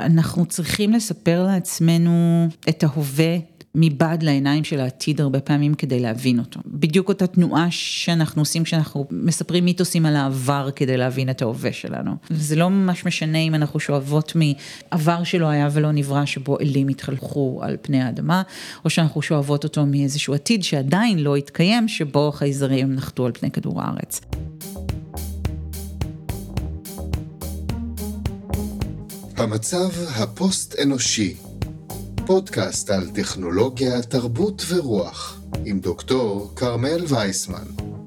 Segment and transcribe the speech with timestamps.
[0.00, 3.36] אנחנו צריכים לספר לעצמנו את ההווה
[3.74, 6.60] מבעד לעיניים של העתיד הרבה פעמים כדי להבין אותו.
[6.66, 12.12] בדיוק אותה תנועה שאנחנו עושים כשאנחנו מספרים מיתוסים על העבר כדי להבין את ההווה שלנו.
[12.30, 17.60] זה לא ממש משנה אם אנחנו שואבות מעבר שלא היה ולא נברא שבו אלים התחלכו
[17.62, 18.42] על פני האדמה,
[18.84, 23.82] או שאנחנו שואבות אותו מאיזשהו עתיד שעדיין לא התקיים שבו חייזרים נחתו על פני כדור
[23.82, 24.20] הארץ.
[29.38, 31.36] המצב הפוסט-אנושי,
[32.26, 37.97] פודקאסט על טכנולוגיה, תרבות ורוח, עם דוקטור כרמל וייסמן.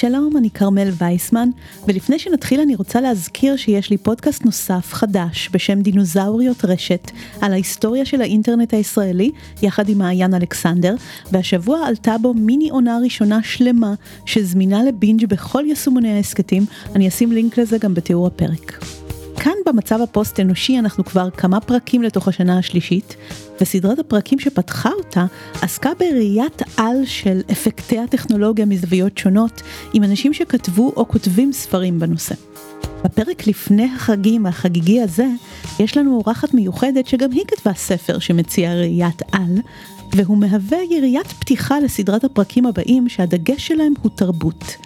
[0.00, 1.50] שלום, אני כרמל וייסמן,
[1.88, 8.04] ולפני שנתחיל אני רוצה להזכיר שיש לי פודקאסט נוסף חדש בשם דינוזאוריות רשת, על ההיסטוריה
[8.04, 9.30] של האינטרנט הישראלי,
[9.62, 10.94] יחד עם מעיין אלכסנדר,
[11.32, 13.94] והשבוע עלתה בו מיני עונה ראשונה שלמה,
[14.26, 16.64] שזמינה לבינג' בכל יישומוני ההסכתים,
[16.94, 18.99] אני אשים לינק לזה גם בתיאור הפרק.
[19.42, 23.16] כאן במצב הפוסט אנושי אנחנו כבר כמה פרקים לתוך השנה השלישית,
[23.60, 25.26] וסדרת הפרקים שפתחה אותה
[25.62, 32.34] עסקה בראיית על של אפקטי הטכנולוגיה מזוויות שונות, עם אנשים שכתבו או כותבים ספרים בנושא.
[33.04, 35.26] בפרק לפני החגים החגיגי הזה,
[35.78, 39.58] יש לנו אורחת מיוחדת שגם היא כתבה ספר שמציע ראיית על,
[40.12, 44.76] והוא מהווה יריית פתיחה לסדרת הפרקים הבאים שהדגש שלהם הוא תרבות.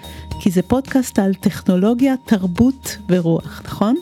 [0.44, 3.96] כי זה פודקאסט על טכנולוגיה, תרבות ורוח, נכון?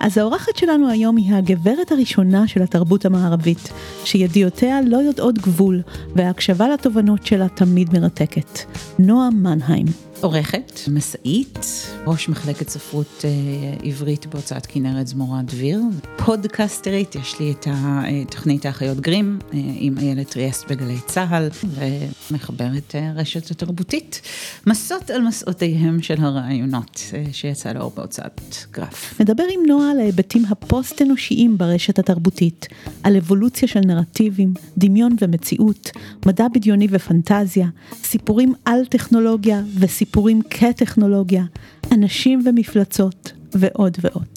[0.00, 3.72] אז האורחת שלנו היום היא הגברת הראשונה של התרבות המערבית,
[4.04, 5.82] שידיעותיה לא יודעות גבול,
[6.16, 8.58] וההקשבה לתובנות שלה תמיד מרתקת.
[8.98, 10.07] נועה מנהיים.
[10.20, 11.58] עורכת, מסאית,
[12.06, 13.30] ראש מחלקת ספרות אה,
[13.82, 15.80] עברית בהוצאת כנרת זמורה דביר,
[16.16, 21.48] פודקסטרית, יש לי את התוכנית האחיות גרים אה, עם איילת טריאסט בגלי צה"ל,
[22.30, 24.20] ומחברת אה, רשת התרבותית,
[24.66, 29.20] מסות על מסעותיהם של הרעיונות, אה, שיצא לאור בהוצאת גרף.
[29.20, 32.66] נדבר עם נועה על ההיבטים הפוסט-אנושיים ברשת התרבותית,
[33.02, 35.90] על אבולוציה של נרטיבים, דמיון ומציאות,
[36.26, 37.66] מדע בדיוני ופנטזיה,
[38.04, 41.42] סיפורים על טכנולוגיה וסיפורים סיפורים כטכנולוגיה,
[41.94, 44.28] אנשים ומפלצות ועוד ועוד.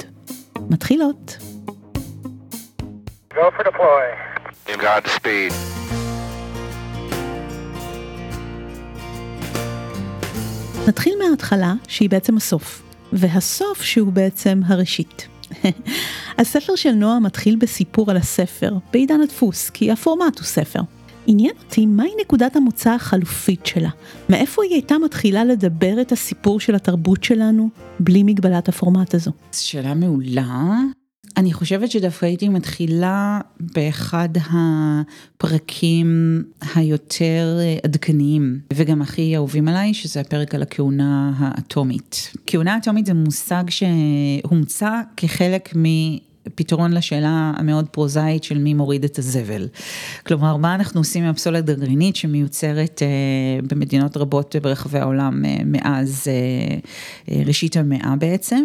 [0.70, 1.38] מתחילות.
[10.88, 12.82] נתחיל מההתחלה שהיא בעצם הסוף,
[13.14, 15.28] והסוף שהוא בעצם הראשית.
[16.40, 20.80] הספר של נועה מתחיל בסיפור על הספר, בעידן הדפוס, כי הפורמט הוא ספר.
[21.28, 23.90] עניין אותי מהי נקודת המוצא החלופית שלה,
[24.30, 29.32] מאיפה היא הייתה מתחילה לדבר את הסיפור של התרבות שלנו בלי מגבלת הפורמט הזו.
[29.52, 30.80] שאלה מעולה.
[31.38, 36.44] אני חושבת שדווקא הייתי מתחילה באחד הפרקים
[36.76, 42.34] היותר עדכניים וגם הכי אהובים עליי, שזה הפרק על הכהונה האטומית.
[42.48, 45.86] כהונה אטומית זה מושג שהומצא כחלק מ...
[46.56, 49.68] פתרון לשאלה המאוד פרוזאית של מי מוריד את הזבל.
[50.26, 56.28] כלומר, מה אנחנו עושים עם הפסולת הגרעינית שמיוצרת אה, במדינות רבות ברחבי העולם אה, מאז
[56.28, 58.64] אה, ראשית המאה בעצם.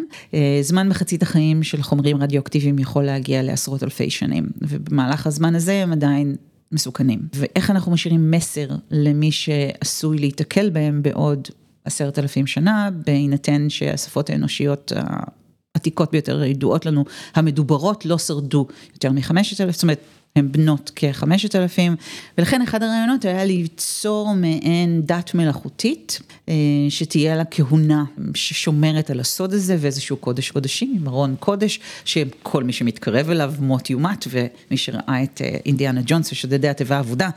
[0.62, 5.92] זמן מחצית החיים של חומרים רדיואקטיביים יכול להגיע לעשרות אלפי שנים, ובמהלך הזמן הזה הם
[5.92, 6.36] עדיין
[6.72, 7.20] מסוכנים.
[7.34, 11.48] ואיך אנחנו משאירים מסר למי שעשוי להיתקל בהם בעוד
[11.84, 14.92] עשרת אלפים שנה, בהינתן שהשפות האנושיות
[15.86, 17.04] העתיקות ביותר ידועות לנו,
[17.34, 20.00] המדוברות לא שרדו יותר מחמשת אלף, זאת אומרת,
[20.36, 21.96] הן בנות כחמשת אלפים,
[22.38, 26.54] ולכן אחד הרעיונות היה ליצור מעין דת מלאכותית, אה,
[26.88, 28.04] שתהיה לה כהונה
[28.34, 33.90] ששומרת על הסוד הזה ואיזשהו קודש קודשים, עם ארון קודש, שכל מי שמתקרב אליו מות
[33.90, 37.30] יומת, ומי שראה את אה, אינדיאנה ג'ונס ושודדי התיבה האבודה,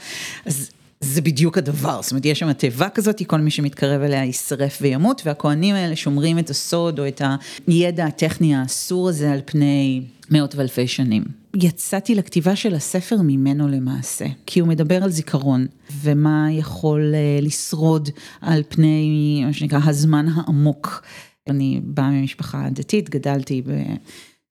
[0.46, 0.70] אז
[1.04, 5.22] זה בדיוק הדבר, זאת אומרת יש שם תיבה כזאת, כל מי שמתקרב אליה יישרף וימות,
[5.26, 7.22] והכוהנים האלה שומרים את הסוד או את
[7.68, 10.02] הידע הטכני האסור הזה על פני
[10.32, 11.24] מאות ואלפי שנים.
[11.56, 15.68] יצאתי לכתיבה של הספר ממנו למעשה, כי הוא מדבר על זיכרון,
[16.02, 18.09] ומה יכול אה, לשרוד
[18.42, 21.04] על פני, מה שנקרא, הזמן העמוק.
[21.48, 23.72] אני באה ממשפחה דתית, גדלתי ב...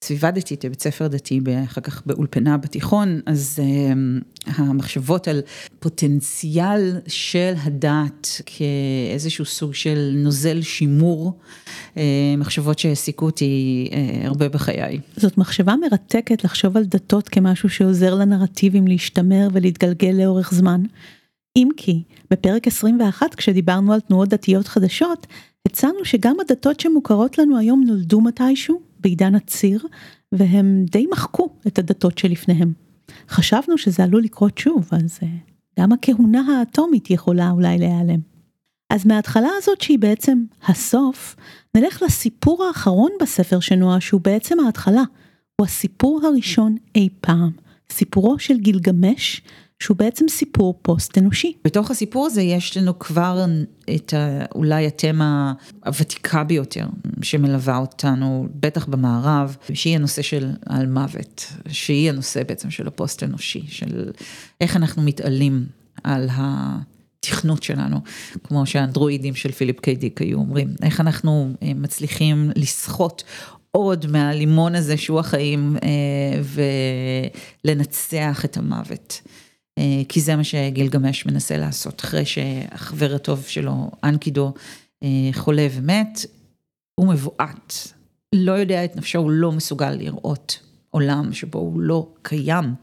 [0.04, 5.40] סביבה דתית, בבית ספר דתי, אחר כך באולפנה בתיכון, אז uh, המחשבות על
[5.78, 11.38] פוטנציאל של הדת כאיזשהו סוג של נוזל שימור,
[11.94, 11.98] uh,
[12.38, 15.00] מחשבות שהעסיקו אותי uh, הרבה בחיי.
[15.16, 20.82] זאת מחשבה מרתקת לחשוב על דתות כמשהו שעוזר לנרטיבים להשתמר ולהתגלגל לאורך זמן.
[21.56, 25.26] אם כי, בפרק 21, כשדיברנו על תנועות דתיות חדשות,
[25.66, 29.86] הצענו שגם הדתות שמוכרות לנו היום נולדו מתישהו, בעידן הציר,
[30.32, 32.72] והם די מחקו את הדתות שלפניהם.
[33.28, 35.28] חשבנו שזה עלול לקרות שוב, אז אה,
[35.80, 38.20] גם הכהונה האטומית יכולה אולי להיעלם.
[38.90, 41.36] אז מההתחלה הזאת שהיא בעצם הסוף,
[41.76, 45.02] נלך לסיפור האחרון בספר של נועה שהוא בעצם ההתחלה.
[45.56, 47.50] הוא הסיפור הראשון אי פעם,
[47.92, 49.42] סיפורו של גילגמש,
[49.82, 51.52] שהוא בעצם סיפור פוסט אנושי.
[51.64, 53.46] בתוך הסיפור הזה יש לנו כבר
[53.94, 55.52] את ה, אולי התמה
[55.86, 56.86] הוותיקה ביותר
[57.22, 63.64] שמלווה אותנו, בטח במערב, שהיא הנושא של על מוות, שהיא הנושא בעצם של הפוסט אנושי,
[63.68, 64.10] של
[64.60, 65.66] איך אנחנו מתעלים
[66.04, 66.78] על ה...
[67.20, 68.00] תכנות שלנו,
[68.44, 73.22] כמו שהאנדרואידים של פיליפ קיידיק היו אומרים, איך אנחנו אה, מצליחים לסחוט
[73.70, 75.88] עוד מהלימון הזה שהוא החיים אה,
[77.64, 79.20] ולנצח את המוות.
[79.78, 84.52] אה, כי זה מה שגילגמש מנסה לעשות, אחרי שהחבר הטוב שלו, אנקידו,
[85.32, 86.26] חולה ומת,
[86.94, 87.92] הוא מבועת,
[88.34, 90.60] לא יודע את נפשו, הוא לא מסוגל לראות
[90.90, 92.74] עולם שבו הוא לא קיים,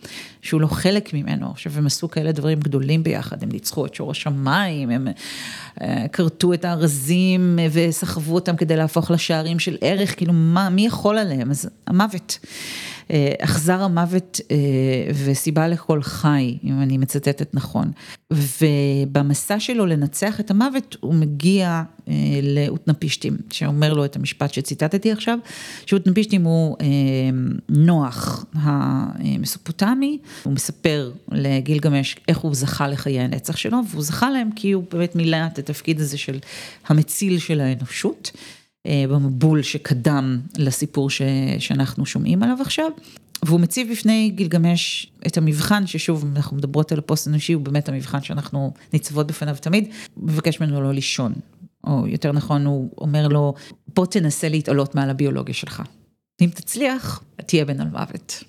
[0.41, 1.51] שהוא לא חלק ממנו.
[1.51, 5.07] עכשיו הם עשו כאלה דברים גדולים ביחד, הם ניצחו את שור השמיים, הם
[5.81, 11.17] אה, כרתו את הארזים וסחבו אותם כדי להפוך לשערים של ערך, כאילו מה, מי יכול
[11.17, 11.51] עליהם?
[11.51, 12.39] אז המוות.
[13.11, 14.57] אה, אכזר המוות אה,
[15.25, 17.91] וסיבה לכל חי, אם אני מצטטת נכון.
[18.33, 25.39] ובמסע שלו לנצח את המוות, הוא מגיע אה, לאותנפישטים, שאומר לו את המשפט שציטטתי עכשיו,
[25.85, 26.77] שאותנפישטים הוא
[27.69, 28.45] נוח
[29.35, 34.83] המסופוטמי, הוא מספר לגילגמש איך הוא זכה לחיי הנצח שלו, והוא זכה להם כי הוא
[34.91, 36.39] באמת מילא את התפקיד הזה של
[36.87, 38.31] המציל של האנושות.
[38.85, 41.21] אה, במבול שקדם לסיפור ש,
[41.59, 42.91] שאנחנו שומעים עליו עכשיו.
[43.45, 48.21] והוא מציב בפני גילגמש את המבחן, ששוב, אנחנו מדברות על הפוסט אנושי, הוא באמת המבחן
[48.21, 51.33] שאנחנו ניצבות בפניו תמיד, מבקש ממנו לא לישון.
[51.87, 53.53] או יותר נכון, הוא אומר לו,
[53.95, 55.81] בוא תנסה להתעלות מעל הביולוגיה שלך.
[56.41, 58.43] אם תצליח, תהיה בן על מוות.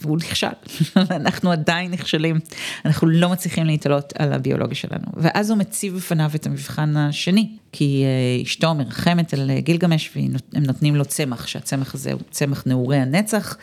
[0.00, 0.46] והוא נכשל,
[1.10, 2.38] אנחנו עדיין נכשלים,
[2.84, 5.04] אנחנו לא מצליחים להתעלות על הביולוגיה שלנו.
[5.16, 10.62] ואז הוא מציב בפניו את המבחן השני, כי אה, אשתו מרחמת על אה, גילגמש והם
[10.66, 13.56] נותנים לו צמח, שהצמח הזה הוא צמח נעורי הנצח.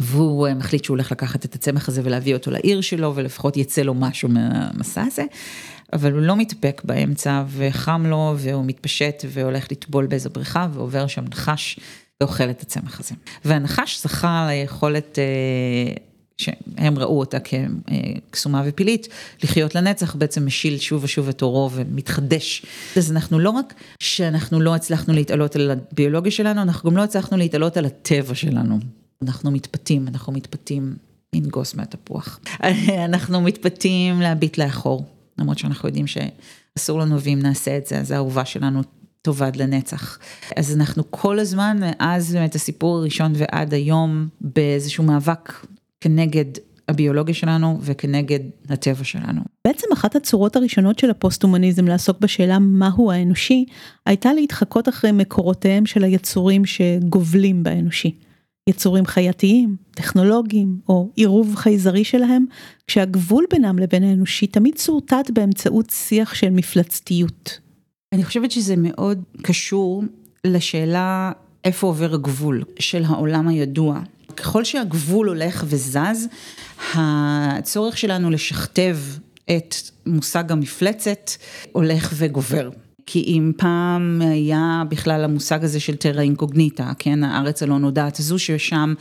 [0.00, 3.82] והוא אה, מחליט שהוא הולך לקחת את הצמח הזה ולהביא אותו לעיר שלו ולפחות יצא
[3.82, 5.24] לו משהו מהמסע הזה.
[5.92, 11.24] אבל הוא לא מתאפק באמצע וחם לו והוא מתפשט והולך לטבול באיזו בריכה ועובר שם
[11.30, 11.80] נחש
[12.20, 13.14] ואוכל את הצמח הזה.
[13.44, 15.94] והנחש זכה ליכולת, אה,
[16.38, 19.08] שהם ראו אותה כקסומה ופילית,
[19.42, 22.66] לחיות לנצח, בעצם משיל שוב ושוב את אורו ומתחדש.
[22.96, 27.36] אז אנחנו לא רק שאנחנו לא הצלחנו להתעלות על הביולוגיה שלנו, אנחנו גם לא הצלחנו
[27.36, 28.78] להתעלות על הטבע שלנו.
[29.22, 30.96] אנחנו מתפתים, אנחנו מתפתים
[31.34, 32.40] לנגוס מהתפוח.
[33.08, 35.04] אנחנו מתפתים להביט לאחור,
[35.38, 38.82] למרות שאנחנו יודעים שאסור לנו ואם נעשה את זה, אז האהובה שלנו
[39.22, 40.18] תאבד לנצח.
[40.56, 45.66] אז אנחנו כל הזמן, מאז באמת הסיפור הראשון ועד היום, באיזשהו מאבק
[46.00, 46.44] כנגד
[46.88, 49.40] הביולוגיה שלנו וכנגד הטבע שלנו.
[49.66, 53.64] בעצם אחת הצורות הראשונות של הפוסט-הומניזם לעסוק בשאלה מהו האנושי,
[54.06, 58.14] הייתה להתחקות אחרי מקורותיהם של היצורים שגובלים באנושי.
[58.68, 62.44] יצורים חייתיים, טכנולוגיים או עירוב חייזרי שלהם,
[62.86, 67.58] כשהגבול בינם לבין האנושי תמיד שורטט באמצעות שיח של מפלצתיות.
[68.12, 70.04] אני חושבת שזה מאוד קשור
[70.44, 71.32] לשאלה
[71.64, 74.00] איפה עובר הגבול של העולם הידוע.
[74.36, 76.28] ככל שהגבול הולך וזז,
[76.94, 78.96] הצורך שלנו לשכתב
[79.56, 79.74] את
[80.06, 81.30] מושג המפלצת
[81.72, 82.70] הולך וגובר.
[83.12, 88.38] כי אם פעם היה בכלל המושג הזה של טרה אינקוגניטה, כן, הארץ הלא נודעת הזו
[88.38, 88.94] ששם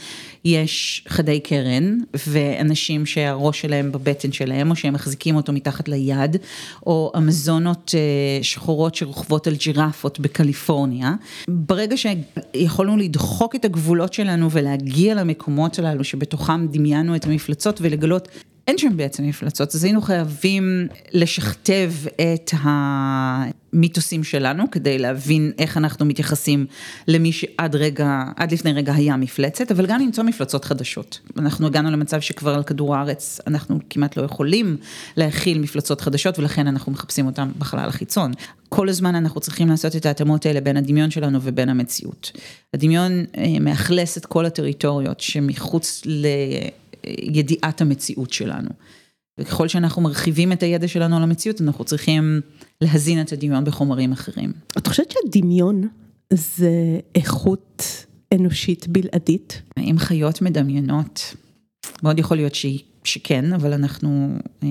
[0.46, 6.38] יש חדי קרן ואנשים שהראש שלהם בבטן שלהם או שהם מחזיקים אותו מתחת ליד,
[6.86, 11.14] או אמזונות אה, שחורות שרוכבות על ג'ירפות בקליפורניה.
[11.50, 18.28] ברגע שיכולנו לדחוק את הגבולות שלנו ולהגיע למקומות הללו שבתוכם דמיינו את המפלצות ולגלות
[18.68, 26.06] אין שם בעצם מפלצות, אז היינו חייבים לשכתב את המיתוסים שלנו כדי להבין איך אנחנו
[26.06, 26.66] מתייחסים
[27.08, 31.20] למי שעד רגע, עד לפני רגע היה מפלצת, אבל גם למצוא מפלצות חדשות.
[31.38, 34.78] אנחנו הגענו למצב שכבר על כדור הארץ אנחנו כמעט לא יכולים
[35.18, 38.32] להכיל מפלצות חדשות ולכן אנחנו מחפשים אותן בחלל החיצון.
[38.70, 42.32] כל הזמן אנחנו צריכים לעשות את ההתאמות האלה בין הדמיון שלנו ובין המציאות.
[42.74, 46.28] הדמיון אה, מאכלס את כל הטריטוריות שמחוץ ל...
[47.08, 48.70] ידיעת המציאות שלנו.
[49.40, 52.42] וככל שאנחנו מרחיבים את הידע שלנו על המציאות, אנחנו צריכים
[52.82, 54.54] להזין את הדמיון בחומרים אחרים.
[54.78, 55.88] את חושבת שהדמיון
[56.34, 57.84] זה איכות
[58.34, 59.62] אנושית בלעדית?
[59.78, 61.36] אם חיות מדמיינות,
[62.04, 62.66] מאוד יכול להיות ש...
[63.04, 64.68] שכן, אבל אנחנו אה,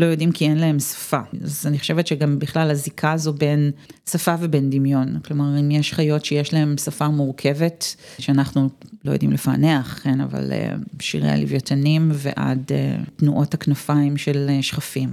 [0.00, 1.20] לא יודעים כי אין להם שפה.
[1.44, 3.70] אז אני חושבת שגם בכלל הזיקה הזו בין
[4.10, 5.18] שפה ובין דמיון.
[5.24, 8.68] כלומר, אם יש חיות שיש להן שפה מורכבת, שאנחנו
[9.04, 15.10] לא יודעים לפענח, כן, אבל uh, שירי הלוויתנים ועד uh, תנועות הכנפיים של uh, שכפים,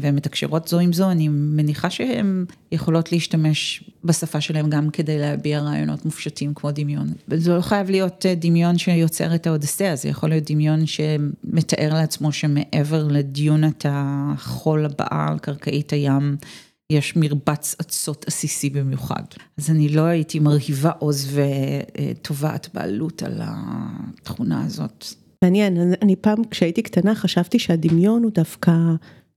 [0.00, 5.60] והן מתקשרות זו עם זו, אני מניחה שהן יכולות להשתמש בשפה שלהן גם כדי להביע
[5.60, 7.06] רעיונות מופשטים כמו דמיון.
[7.28, 13.08] זה לא חייב להיות דמיון שיוצר את האודסאה, זה יכול להיות דמיון שמתאר לעצמו שמעבר
[13.08, 16.36] לדיונת החול הבאה על קרקעית הים,
[16.92, 19.22] יש מרבץ אצות עסיסי במיוחד.
[19.58, 25.06] אז אני לא הייתי מרהיבה עוז ותובעת בעלות על התכונה הזאת.
[25.42, 28.72] מעניין, אני פעם כשהייתי קטנה חשבתי שהדמיון הוא דווקא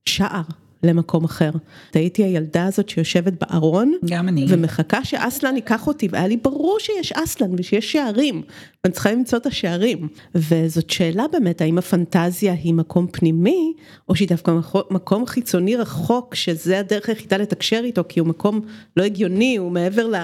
[0.04, 0.42] שער.
[0.82, 1.50] למקום אחר.
[1.94, 7.12] הייתי הילדה הזאת שיושבת בארון, גם אני, ומחכה שאסלן ייקח אותי, והיה לי ברור שיש
[7.12, 8.42] אסלן ושיש שערים,
[8.84, 10.08] ואני צריכה למצוא את השערים.
[10.34, 13.72] וזאת שאלה באמת, האם הפנטזיה היא מקום פנימי,
[14.08, 14.52] או שהיא דווקא
[14.90, 18.60] מקום חיצוני רחוק, שזה הדרך היחידה לתקשר איתו, כי הוא מקום
[18.96, 20.16] לא הגיוני, הוא מעבר ל,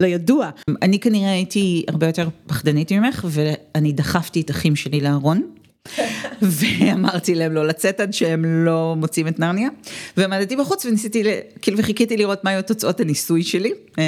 [0.00, 0.50] לידוע.
[0.82, 5.42] אני כנראה הייתי הרבה יותר פחדנית ממך, ואני דחפתי את אחים שלי לארון.
[6.42, 9.68] ואמרתי להם לא לצאת עד שהם לא מוצאים את נרניה,
[10.16, 11.24] ועמדתי בחוץ וניסיתי,
[11.62, 14.04] כאילו וחיכיתי לראות מה היו תוצאות הניסוי שלי, אה,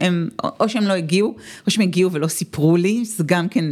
[0.00, 0.28] הם,
[0.60, 1.34] או שהם לא הגיעו,
[1.66, 3.64] או שהם הגיעו ולא סיפרו לי, זה גם כן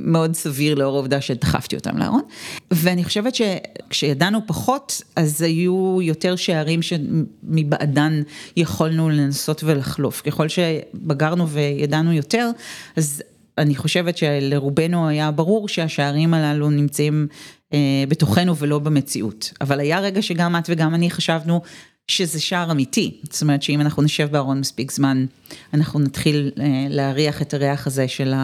[0.00, 2.22] מאוד סביר לאור העובדה שדחפתי אותם לארון,
[2.70, 8.22] ואני חושבת שכשידענו פחות, אז היו יותר שערים שמבעדן
[8.56, 12.50] יכולנו לנסות ולחלוף, ככל שבגרנו וידענו יותר,
[12.96, 13.22] אז
[13.58, 17.26] אני חושבת שלרובנו היה ברור שהשערים הללו נמצאים
[17.72, 19.52] אה, בתוכנו ולא במציאות.
[19.60, 21.60] אבל היה רגע שגם את וגם אני חשבנו
[22.08, 23.20] שזה שער אמיתי.
[23.30, 25.26] זאת אומרת שאם אנחנו נשב בארון מספיק זמן,
[25.74, 28.34] אנחנו נתחיל אה, להריח את הריח הזה של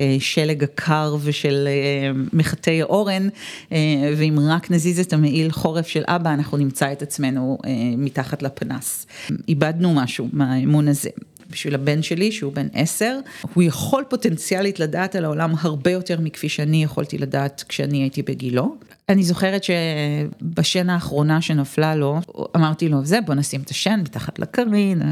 [0.00, 3.28] השלג הקר ושל אה, מחטי האורן,
[3.72, 3.78] אה,
[4.16, 9.06] ואם רק נזיז את המעיל חורף של אבא, אנחנו נמצא את עצמנו אה, מתחת לפנס.
[9.48, 11.10] איבדנו משהו מהאמון הזה.
[11.54, 13.18] בשביל הבן שלי, שהוא בן עשר,
[13.54, 18.76] הוא יכול פוטנציאלית לדעת על העולם הרבה יותר מכפי שאני יכולתי לדעת כשאני הייתי בגילו.
[19.08, 22.20] אני זוכרת שבשן האחרונה שנפלה לו,
[22.56, 25.02] אמרתי לו, זה, בוא נשים את השן מתחת לקרין,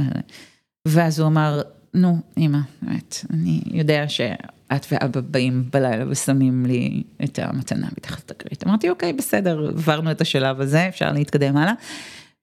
[0.88, 1.62] ואז הוא אמר,
[1.94, 8.66] נו, אמא, באמת, אני יודע שאת ואבא באים בלילה ושמים לי את המתנה מתחת לקרית.
[8.66, 11.74] אמרתי, אוקיי, בסדר, עברנו את השלב הזה, אפשר להתקדם הלאה.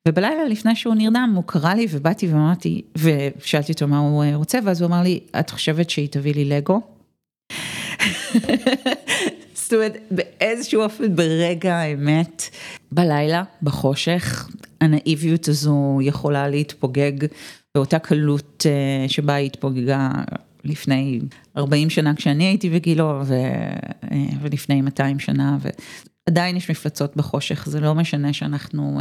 [0.07, 4.59] ובלילה לפני שהוא נרדם הוא קרא לי ובאתי ואמרתי, ושאלתי אותו מה הוא אה, רוצה,
[4.65, 6.81] ואז הוא אמר לי, את חושבת שהיא תביא לי לגו?
[9.53, 12.43] זאת אומרת, באיזשהו אופן ברגע האמת,
[12.91, 14.49] בלילה, בחושך,
[14.81, 17.25] הנאיביות הזו יכולה להתפוגג
[17.75, 20.11] באותה קלות אה, שבה היא התפוגגה
[20.63, 21.19] לפני
[21.57, 23.33] 40 שנה כשאני הייתי בגילו, ו...
[24.11, 25.57] אה, ולפני 200 שנה,
[26.27, 28.99] ועדיין יש מפלצות בחושך, זה לא משנה שאנחנו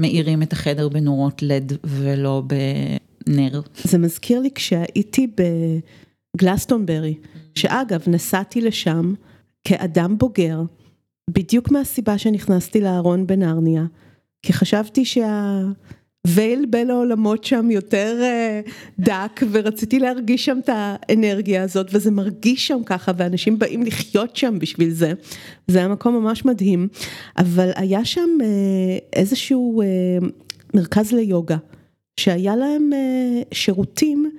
[0.00, 3.60] מאירים את החדר בנורות לד ולא בנר.
[3.84, 5.26] זה מזכיר לי כשהייתי
[6.36, 7.14] בגלסטונברי,
[7.54, 9.14] שאגב נסעתי לשם
[9.64, 10.62] כאדם בוגר,
[11.30, 13.84] בדיוק מהסיבה שנכנסתי לארון בנרניה,
[14.42, 15.60] כי חשבתי שה...
[16.26, 22.66] וייל בין העולמות שם יותר uh, דק ורציתי להרגיש שם את האנרגיה הזאת וזה מרגיש
[22.66, 25.12] שם ככה ואנשים באים לחיות שם בשביל זה.
[25.68, 26.88] זה היה מקום ממש מדהים
[27.38, 28.44] אבל היה שם uh,
[29.12, 30.26] איזשהו uh,
[30.74, 31.56] מרכז ליוגה
[32.20, 32.90] שהיה להם
[33.52, 34.30] שירותים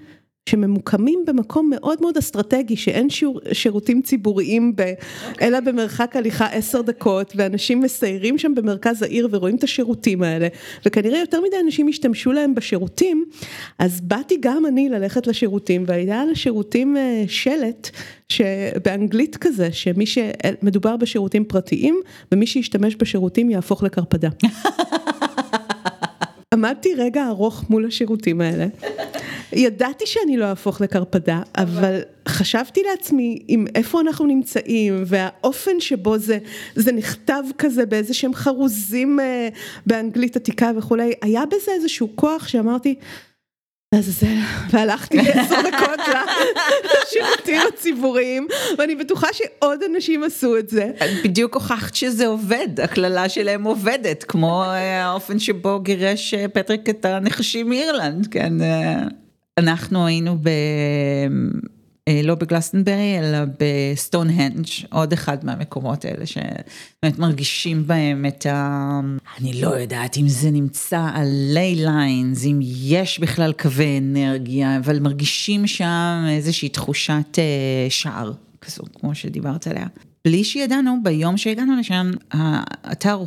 [0.50, 5.42] שממוקמים במקום מאוד מאוד אסטרטגי שאין שיר, שירותים ציבוריים ב, okay.
[5.42, 10.48] אלא במרחק הליכה עשר דקות ואנשים מסיירים שם במרכז העיר ורואים את השירותים האלה
[10.86, 13.26] וכנראה יותר מדי אנשים השתמשו להם בשירותים
[13.80, 17.90] אז באתי גם אני ללכת לשירותים והיה על השירותים אה, שלט
[18.30, 22.00] שבאנגלית כזה שמי שמדובר בשירותים פרטיים
[22.32, 24.30] ומי שישתמש בשירותים יהפוך לקרפדה.
[26.54, 28.66] עמדתי רגע ארוך מול השירותים האלה.
[29.54, 36.38] ידעתי שאני לא אהפוך לקרפדה, אבל חשבתי לעצמי עם איפה אנחנו נמצאים והאופן שבו זה,
[36.76, 39.50] זה נכתב כזה באיזה שהם חרוזים אה,
[39.86, 42.96] באנגלית עתיקה וכולי, היה בזה איזשהו כוח שאמרתי,
[43.98, 44.28] אז זה,
[44.70, 46.00] והלכתי עשר דקות
[46.86, 48.48] לשירותים הציבוריים,
[48.78, 50.92] ואני בטוחה שעוד אנשים עשו את זה.
[51.24, 57.06] בדיוק הוכחת שזה עובד, הקללה שלהם עובדת, כמו אה, האופן שבו גירש אה, פטריק את
[57.06, 58.62] הנחשים מאירלנד, כן.
[58.62, 59.04] אה.
[59.58, 60.50] אנחנו היינו ב...
[62.08, 69.00] אה, לא בגלסטנברי אלא בסטון הנג' עוד אחד מהמקומות האלה שבאמת מרגישים בהם את ה...
[69.40, 75.00] אני לא יודעת אם זה נמצא על ליי ליינס, אם יש בכלל קווי אנרגיה, אבל
[75.00, 79.88] מרגישים שם איזושהי תחושת אה, שער כזו, כמו שדיברת עליה.
[80.26, 83.20] בלי שידענו, ביום שהגענו לשם, האתר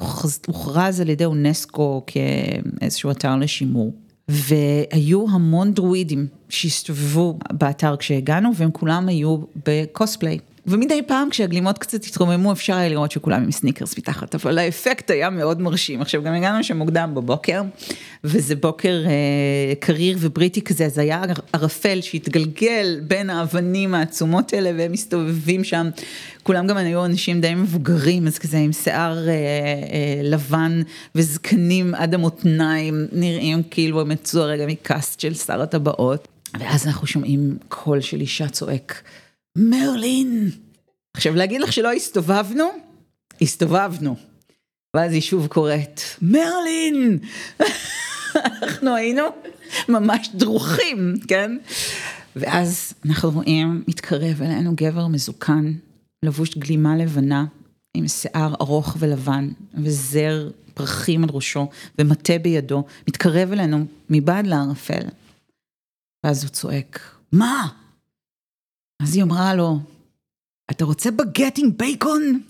[0.46, 3.92] הוכרז על ידי אונסקו כאיזשהו אתר לשימור.
[4.28, 10.38] והיו המון דרואידים שהסתובבו באתר כשהגענו, והם כולם היו ב cosplay.
[10.68, 15.30] ומדי פעם כשהגלימות קצת התרוממו אפשר היה לראות שכולם עם סניקרס מתחת, אבל האפקט היה
[15.30, 16.00] מאוד מרשים.
[16.00, 17.62] עכשיו גם הגענו שם מוקדם בבוקר,
[18.24, 21.22] וזה בוקר אה, קריר ובריטי כזה, אז היה
[21.52, 25.90] ערפל שהתגלגל בין האבנים העצומות האלה והם מסתובבים שם.
[26.42, 30.82] כולם גם היו אנשים די מבוגרים, אז כזה עם שיער אה, אה, לבן
[31.14, 36.28] וזקנים עד המותניים, נראים כאילו הם יצאו הרגע מקאסט של שר הטבעות.
[36.60, 39.02] ואז אנחנו שומעים קול של אישה צועק.
[39.58, 40.50] מרלין.
[41.16, 42.64] עכשיו להגיד לך שלא הסתובבנו?
[43.40, 44.16] הסתובבנו.
[44.96, 47.18] ואז היא שוב קוראת, מרלין!
[48.62, 49.22] אנחנו היינו
[49.88, 51.58] ממש דרוכים, כן?
[52.36, 55.72] ואז אנחנו רואים, מתקרב אלינו גבר מזוקן,
[56.22, 57.44] לבוש גלימה לבנה,
[57.94, 65.02] עם שיער ארוך ולבן, וזר פרחים על ראשו, ומטה בידו, מתקרב אלינו מבעד לערפל.
[66.24, 67.00] ואז הוא צועק,
[67.32, 67.68] מה?
[69.02, 69.78] אז היא אמרה לו,
[70.70, 72.40] אתה רוצה בגט עם בייקון?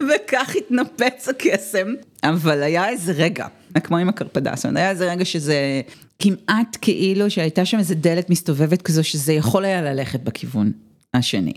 [0.00, 1.86] וכך התנפץ הקסם,
[2.24, 3.46] אבל היה איזה רגע,
[3.84, 5.80] כמו עם הקרפדה, היה איזה רגע שזה
[6.18, 10.72] כמעט כאילו שהייתה שם איזה דלת מסתובבת כזו שזה יכול היה ללכת בכיוון
[11.14, 11.52] השני.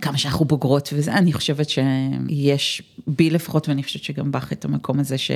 [0.00, 5.00] כמה שאנחנו בוגרות וזה, אני חושבת שיש בי לפחות, ואני חושבת שגם בך את המקום
[5.00, 5.30] הזה ש...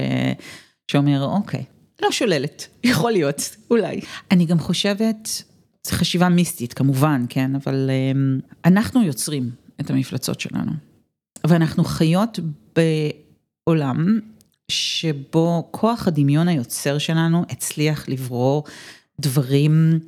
[0.90, 1.64] שאומר, אוקיי,
[2.02, 4.00] לא שוללת, יכול להיות, אולי.
[4.30, 5.42] אני גם חושבת,
[5.86, 9.50] זו חשיבה מיסטית כמובן, כן, אבל um, אנחנו יוצרים
[9.80, 10.72] את המפלצות שלנו.
[11.46, 12.38] ואנחנו חיות
[12.76, 14.20] בעולם
[14.68, 18.64] שבו כוח הדמיון היוצר שלנו הצליח לברור
[19.20, 20.00] דברים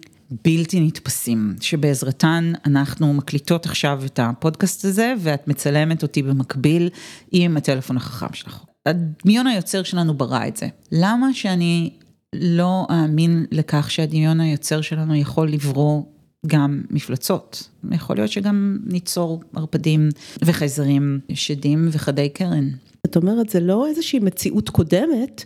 [0.44, 6.90] בלתי נתפסים, שבעזרתן אנחנו מקליטות עכשיו את הפודקאסט הזה, ואת מצלמת אותי במקביל
[7.32, 8.67] עם הטלפון החכם שלך.
[8.86, 10.68] הדמיון היוצר שלנו ברא את זה.
[10.92, 11.90] למה שאני
[12.34, 16.02] לא אאמין לכך שהדמיון היוצר שלנו יכול לברוא
[16.46, 17.68] גם מפלצות.
[17.90, 20.08] יכול להיות שגם ניצור ערפדים
[20.44, 22.68] וחייזרים שדים וחדי קרן.
[23.06, 25.44] את אומרת, זה לא איזושהי מציאות קודמת,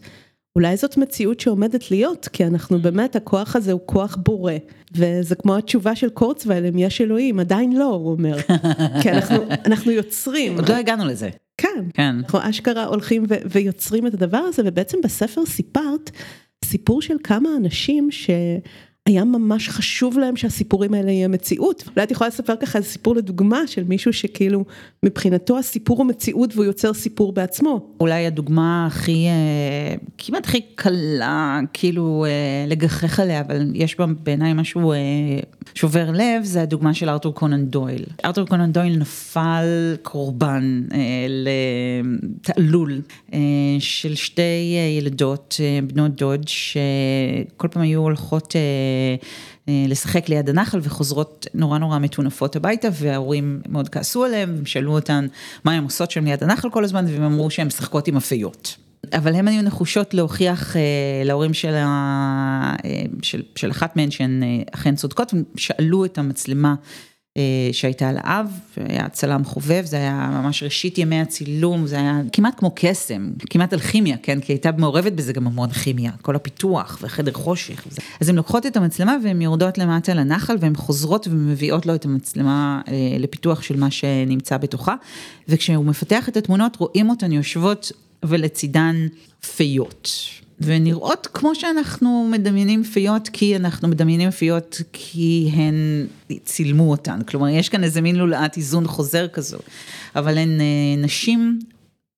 [0.57, 4.53] אולי זאת מציאות שעומדת להיות, כי אנחנו באמת, הכוח הזה הוא כוח בורא.
[4.95, 8.37] וזה כמו התשובה של קורצווייל, אם יש אלוהים, עדיין לא, הוא אומר.
[9.03, 10.57] כי אנחנו, אנחנו יוצרים.
[10.57, 11.31] עוד לא הגענו לזה.
[11.57, 11.85] כן.
[11.95, 12.17] כן.
[12.19, 16.11] אנחנו אשכרה הולכים ויוצרים את הדבר הזה, ובעצם בספר סיפרת
[16.65, 18.31] סיפור של כמה אנשים ש...
[19.07, 21.85] היה ממש חשוב להם שהסיפורים האלה יהיה מציאות.
[21.97, 24.65] אולי את יכולה לספר ככה איזה סיפור לדוגמה של מישהו שכאילו
[25.03, 27.95] מבחינתו הסיפור הוא מציאות והוא יוצר סיפור בעצמו.
[28.01, 32.31] אולי הדוגמה הכי, אה, כמעט הכי קלה, כאילו אה,
[32.69, 34.99] לגחך עליה, אבל יש בה בעיניי משהו אה,
[35.75, 38.05] שובר לב, זה הדוגמה של ארתור קונן דויל.
[38.25, 40.83] ארתור קונן דויל נפל קורבן
[41.29, 43.01] לתעלול
[43.79, 48.61] של שתי ילדות, בנות דוד, שכל פעם היו הולכות אה,
[49.69, 55.27] לשחק ליד הנחל וחוזרות נורא נורא מטונפות הביתה וההורים מאוד כעסו עליהם, הם שאלו אותן
[55.65, 58.77] מה הן עושות שם ליד הנחל כל הזמן והם אמרו שהן משחקות עם אפיות.
[59.13, 60.83] אבל הן היו נחושות להוכיח אה,
[61.25, 66.19] להורים של, ה, אה, של, של אחת מהן שהן אה, אכן צודקות, הם שאלו את
[66.19, 66.75] המצלמה אה,
[67.73, 72.55] שהייתה על האב, היה צלם חובב, זה היה ממש ראשית ימי הצילום, זה היה כמעט
[72.59, 74.41] כמו קסם, כמעט אלכימיה, כן?
[74.41, 77.85] כי הייתה מעורבת בזה גם המון כימיה, כל הפיתוח וחדר חושך.
[77.87, 78.01] וזה.
[78.21, 82.81] אז הן לוקחות את המצלמה והן יורדות למטה לנחל והן חוזרות ומביאות לו את המצלמה
[82.89, 84.95] אה, לפיתוח של מה שנמצא בתוכה,
[85.49, 87.93] וכשהוא מפתח את התמונות רואים אותן יושבות
[88.23, 89.07] ולצידן
[89.57, 90.11] פיות.
[90.61, 96.07] ונראות כמו שאנחנו מדמיינים פיות, כי אנחנו מדמיינים פיות כי הן
[96.45, 97.23] צילמו אותן.
[97.23, 99.59] כלומר, יש כאן איזה מין לולאת איזון חוזר כזו.
[100.17, 101.59] אבל הן אה, נשים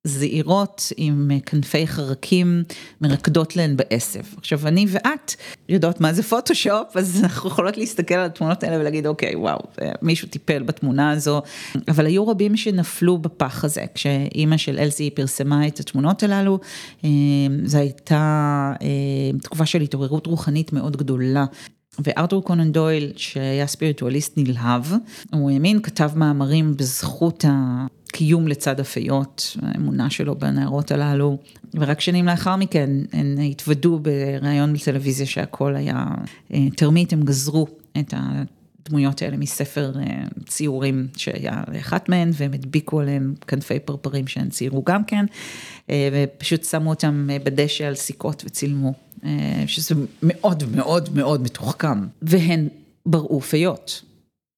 [0.05, 2.65] זעירות עם אה, כנפי חרקים
[3.01, 4.23] מרקדות להן בעשב.
[4.37, 5.35] עכשיו אני ואת
[5.69, 9.93] יודעות מה זה פוטושופ אז אנחנו יכולות להסתכל על התמונות האלה ולהגיד אוקיי וואו אה,
[10.03, 11.43] מישהו טיפל בתמונה הזו.
[11.89, 13.85] אבל היו רבים שנפלו בפח הזה.
[13.95, 16.59] כשאימא של אלסי פרסמה את התמונות הללו
[17.05, 17.11] אה,
[17.65, 18.73] זו הייתה
[19.43, 21.45] תקופה של התעוררות רוחנית מאוד גדולה.
[21.99, 24.83] וארתור קונן דויל, שהיה ספיריטואליסט נלהב,
[25.33, 27.45] הוא האמין, כתב מאמרים בזכות
[28.15, 31.39] הקיום לצד הפיות, האמונה שלו בנערות הללו,
[31.75, 36.05] ורק שנים לאחר מכן הן התוודו בריאיון בטלוויזיה שהכל היה
[36.53, 37.67] אה, תרמית, הם גזרו
[37.99, 44.49] את הדמויות האלה מספר אה, ציורים שהיה לאחת מהן, והם הדביקו עליהם כנפי פרפרים שהן
[44.49, 45.25] ציירו גם כן,
[45.91, 48.93] אה, ופשוט שמו אותם בדשא על סיכות וצילמו.
[49.67, 52.69] שזה מאוד מאוד מאוד מתוחכם, והן
[53.07, 54.03] בראו פיות.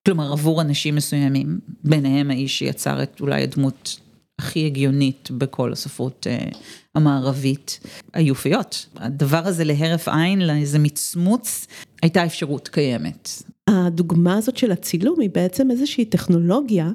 [0.06, 4.00] כלומר עבור אנשים מסוימים, ביניהם האיש שיצר את אולי הדמות
[4.38, 6.48] הכי הגיונית בכל הספרות אה,
[6.94, 7.80] המערבית,
[8.12, 8.86] היופיות.
[8.96, 11.66] הדבר הזה להרף עין, לאיזה מצמוץ,
[12.02, 13.28] הייתה אפשרות קיימת.
[13.66, 16.90] הדוגמה הזאת של הצילום היא בעצם איזושהי טכנולוגיה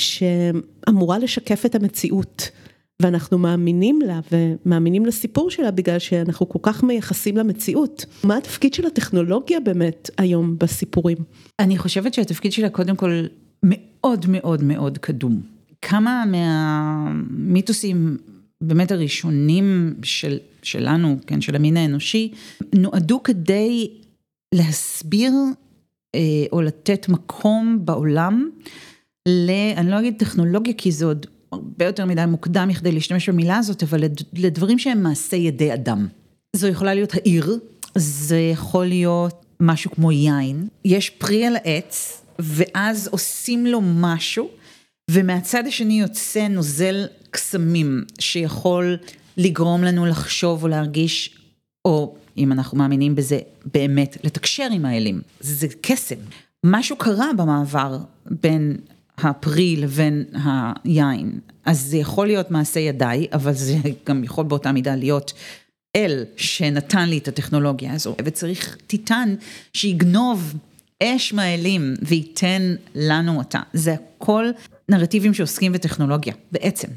[0.00, 2.50] שאמורה לשקף את המציאות.
[3.02, 8.04] ואנחנו מאמינים לה ומאמינים לסיפור שלה בגלל שאנחנו כל כך מייחסים למציאות.
[8.24, 11.18] מה התפקיד של הטכנולוגיה באמת היום בסיפורים?
[11.58, 13.26] אני חושבת שהתפקיד שלה קודם כל
[13.62, 15.40] מאוד מאוד מאוד קדום.
[15.82, 18.16] כמה מהמיתוסים
[18.60, 22.32] באמת הראשונים של, שלנו, כן, של המין האנושי,
[22.74, 23.90] נועדו כדי
[24.54, 25.32] להסביר
[26.14, 26.20] אה,
[26.52, 28.50] או לתת מקום בעולם
[29.28, 29.50] ל...
[29.76, 33.82] אני לא אגיד טכנולוגיה כי זה עוד הרבה יותר מדי מוקדם מכדי להשתמש במילה הזאת,
[33.82, 36.08] אבל לדברים שהם מעשה ידי אדם.
[36.56, 37.58] זו יכולה להיות העיר,
[37.94, 44.48] זה יכול להיות משהו כמו יין, יש פרי על העץ, ואז עושים לו משהו,
[45.10, 48.96] ומהצד השני יוצא נוזל קסמים, שיכול
[49.36, 51.38] לגרום לנו לחשוב או להרגיש,
[51.84, 53.38] או אם אנחנו מאמינים בזה,
[53.74, 55.20] באמת לתקשר עם האלים.
[55.40, 56.16] זה קסם.
[56.66, 57.98] משהו קרה במעבר
[58.42, 58.76] בין
[59.18, 60.24] הפרי לבין
[60.84, 61.38] היין.
[61.64, 65.32] אז זה יכול להיות מעשה ידיי, אבל זה גם יכול באותה מידה להיות
[65.96, 68.16] אל שנתן לי את הטכנולוגיה הזו.
[68.24, 69.34] וצריך טיטן
[69.72, 70.54] שיגנוב
[71.02, 73.60] אש מהאלים וייתן לנו אותה.
[73.72, 74.46] זה הכל
[74.88, 76.88] נרטיבים שעוסקים בטכנולוגיה, בעצם.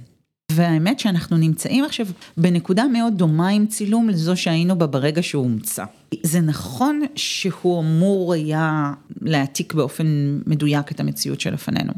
[0.52, 5.86] והאמת שאנחנו נמצאים עכשיו בנקודה מאוד דומה עם צילום לזו שהיינו בה ברגע שהוא הומצא.
[6.24, 11.94] זה נכון שהוא אמור היה להעתיק באופן מדויק את המציאות שלפנינו.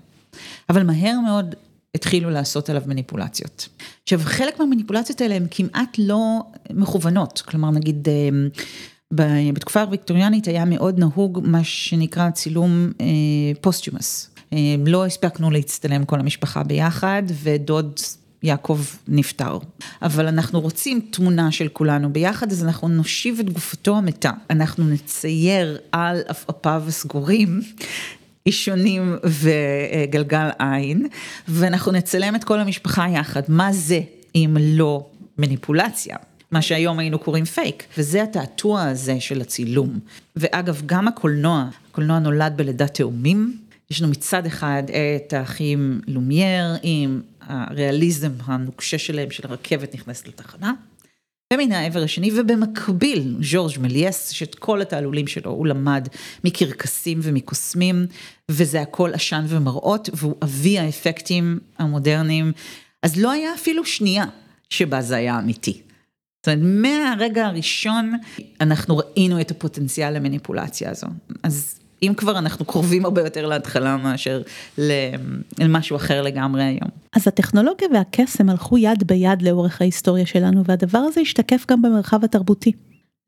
[0.70, 1.56] אבל מהר מאוד
[1.96, 3.70] התחילו לעשות עליו מניפולציות.
[4.04, 9.20] עכשיו, חלק מהמניפולציות האלה הן כמעט לא מכוונות, כלומר נגיד אה,
[9.54, 13.06] בתקופה הוויקטוריאנית היה מאוד נהוג מה שנקרא צילום אה,
[13.62, 14.30] posthumous.
[14.54, 18.00] אה, לא הספקנו להצטלם כל המשפחה ביחד, ודוד
[18.44, 19.58] יעקב נפטר.
[20.02, 24.32] אבל אנחנו רוצים תמונה של כולנו ביחד, אז אנחנו נושיב את גופתו המתה.
[24.50, 27.62] אנחנו נצייר על עפעפיו הסגורים
[28.50, 31.08] אישונים וגלגל עין,
[31.48, 33.42] ואנחנו נצלם את כל המשפחה יחד.
[33.48, 34.02] מה זה
[34.36, 35.06] אם לא
[35.38, 36.16] מניפולציה?
[36.52, 40.00] מה שהיום היינו קוראים פייק, וזה התעתוע הזה של הצילום.
[40.36, 43.58] ואגב, גם הקולנוע, הקולנוע נולד בלידת תאומים.
[43.92, 44.84] יש לנו מצד אחד
[45.26, 50.74] את האחים לומייר עם הריאליזם הנוקשה שלהם של הרכבת נכנסת לתחנה.
[51.54, 56.08] ומן העבר השני, ובמקביל, ז'ורג' מליאס, שאת כל התעלולים שלו הוא למד
[56.44, 58.06] מקרקסים ומקוסמים,
[58.52, 62.52] וזה הכל עשן ומראות, והוא אבי האפקטים המודרניים,
[63.04, 64.26] אז לא היה אפילו שנייה
[64.70, 65.82] שבה זה היה אמיתי.
[66.46, 68.14] זאת אומרת, מהרגע הראשון
[68.62, 71.08] אנחנו ראינו את הפוטנציאל למניפולציה הזו.
[71.44, 74.42] אז אם כבר אנחנו קרובים הרבה יותר להתחלה מאשר
[75.60, 76.90] למשהו אחר לגמרי היום.
[77.16, 82.72] אז הטכנולוגיה והקסם הלכו יד ביד לאורך ההיסטוריה שלנו והדבר הזה השתקף גם במרחב התרבותי.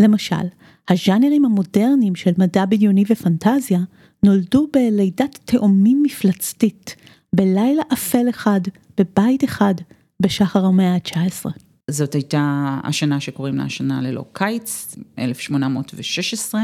[0.01, 0.45] למשל,
[0.89, 3.79] הז'אנרים המודרניים של מדע בדיוני ופנטזיה
[4.23, 6.95] נולדו בלידת תאומים מפלצתית,
[7.35, 8.61] בלילה אפל אחד,
[8.97, 9.73] בבית אחד,
[10.21, 11.45] בשחר המאה ה-19.
[11.91, 16.61] זאת הייתה השנה שקוראים לה השנה ללא קיץ, 1816,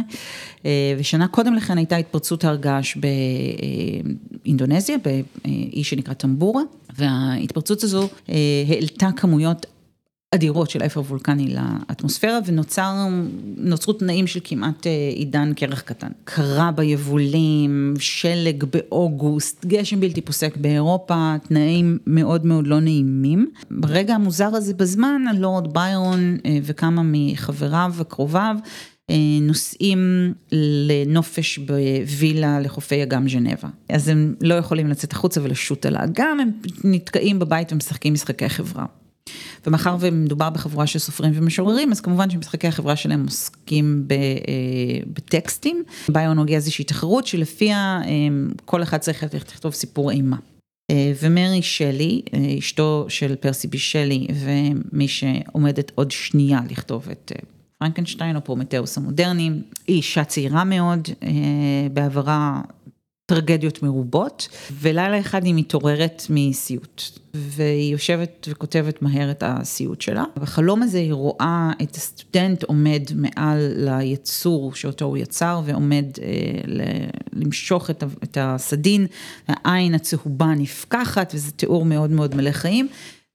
[0.66, 2.98] אה, ושנה קודם לכן הייתה התפרצות הר געש
[4.44, 6.62] באינדונזיה, באי שנקרא טמבורה,
[6.98, 8.36] וההתפרצות הזו אה,
[8.68, 9.66] העלתה כמויות
[10.36, 16.08] אדירות של אפר וולקני לאטמוספירה ונוצרו תנאים של כמעט אה, עידן קרח קטן.
[16.24, 23.52] קרה ביבולים, שלג באוגוסט, גשם בלתי פוסק באירופה, תנאים מאוד מאוד לא נעימים.
[23.72, 28.56] ברגע המוזר הזה בזמן, הלורד ביירון אה, וכמה מחבריו וקרוביו
[29.10, 33.70] אה, נוסעים לנופש בווילה לחופי אגם ז'נבה.
[33.90, 36.52] אז הם לא יכולים לצאת החוצה ולשוט על האגם, הם
[36.84, 38.86] נתקעים בבית ומשחקים משחקי חברה.
[39.68, 44.18] ומאחר ומדובר בחבורה של סופרים ומשוררים, אז כמובן שמשחקי החברה שלהם עוסקים אה,
[45.14, 45.84] בטקסטים.
[46.10, 48.10] ביו נוגע איזושהי תחרות שלפיה אה,
[48.66, 50.38] כל אחד צריך לכתוב סיפור אימה.
[50.92, 52.22] אה, ומרי שלי,
[52.60, 57.32] אשתו של פרסי בי שלי, ומי שעומדת עוד שנייה לכתוב את
[57.78, 61.08] פרנקנשטיין או פרומטאוס המודרניים, היא אישה צעירה מאוד,
[61.94, 62.62] בעברה
[63.32, 67.02] טרגדיות מרובות, ולילה אחד היא מתעוררת מסיוט,
[67.34, 70.24] והיא יושבת וכותבת מהר את הסיוט שלה.
[70.36, 76.84] בחלום הזה היא רואה את הסטודנט עומד מעל ליצור שאותו הוא יצר, ועומד אה,
[77.34, 79.08] למשוך את, את הסדין,
[79.48, 82.88] העין הצהובה נפקחת, וזה תיאור מאוד מאוד מלא חיים.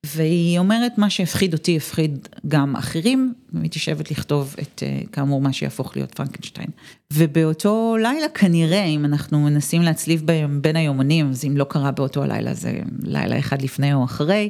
[0.07, 6.15] והיא אומרת, מה שהפחיד אותי הפחיד גם אחרים, ומתיישבת לכתוב את, כאמור, מה שיהפוך להיות
[6.15, 6.69] פרנקנשטיין.
[7.12, 12.25] ובאותו לילה כנראה, אם אנחנו מנסים להצליב בהם בין היומנים, אז אם לא קרה באותו
[12.25, 14.49] לילה, זה לילה אחד לפני או אחרי,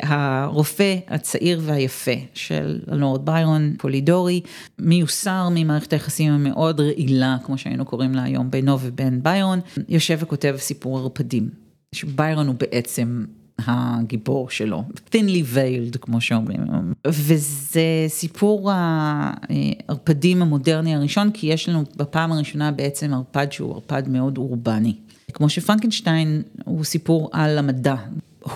[0.00, 4.40] הרופא הצעיר והיפה של הלורד ביירון, פולידורי,
[4.78, 10.54] מיוסר ממערכת היחסים המאוד רעילה, כמו שהיינו קוראים לה היום, בינו ובין ביירון, יושב וכותב
[10.58, 11.48] סיפור ערפדים.
[11.94, 13.24] שביירון הוא בעצם
[13.66, 16.60] הגיבור שלו, thinly veiled כמו שאומרים,
[17.06, 24.38] וזה סיפור הערפדים המודרני הראשון, כי יש לנו בפעם הראשונה בעצם ערפד שהוא ערפד מאוד
[24.38, 24.94] אורבני.
[25.32, 27.94] כמו שפרנקנשטיין הוא סיפור על המדע,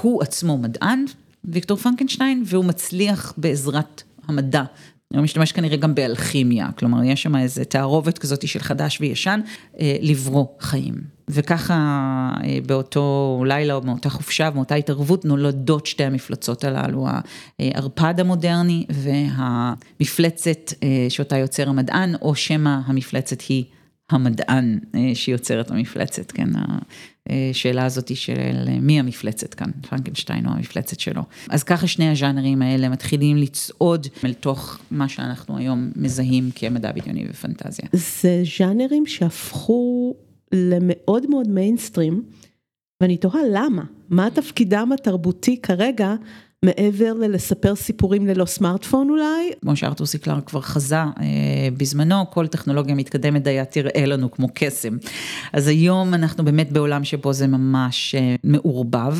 [0.00, 1.04] הוא עצמו מדען,
[1.44, 4.64] ויקטור פרנקנשטיין, והוא מצליח בעזרת המדע.
[5.14, 9.40] הוא משתמש כנראה גם באלכימיה, כלומר יש שם איזה תערובת כזאת של חדש וישן,
[9.80, 10.94] לברוא חיים.
[11.28, 12.30] וככה
[12.66, 17.08] באותו לילה או מאותה חופשה ומאותה התערבות נולדות שתי המפלצות הללו,
[17.58, 20.72] הערפד המודרני והמפלצת
[21.08, 23.64] שאותה יוצר המדען, או שמא המפלצת היא
[24.10, 24.78] המדען
[25.14, 26.48] שיוצר את המפלצת, כן,
[27.28, 31.22] השאלה הזאת היא של מי המפלצת כאן, פרנקנשטיין או המפלצת שלו.
[31.48, 37.26] אז ככה שני הז'אנרים האלה מתחילים לצעוד אל תוך מה שאנחנו היום מזהים כמדע בדיוני
[37.30, 37.88] ופנטזיה.
[37.92, 40.14] זה ז'אנרים שהפכו
[40.52, 42.22] למאוד מאוד מיינסטרים,
[43.02, 46.14] ואני תוהה למה, מה תפקידם התרבותי כרגע
[46.64, 49.50] מעבר ללספר סיפורים ללא סמארטפון אולי?
[49.60, 50.96] כמו שארתור סיקלר כבר חזה
[51.76, 54.96] בזמנו, כל טכנולוגיה מתקדמת היה תראה לנו כמו קסם.
[55.52, 59.16] אז היום אנחנו באמת בעולם שבו זה ממש מעורבב.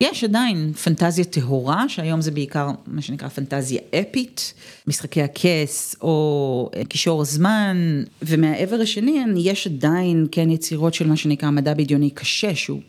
[0.00, 4.54] יש עדיין פנטזיה טהורה, שהיום זה בעיקר מה שנקרא פנטזיה אפית,
[4.86, 11.74] משחקי הכס או קישור הזמן, ומהעבר השני יש עדיין כן יצירות של מה שנקרא מדע
[11.74, 12.80] בדיוני קשה, שהוא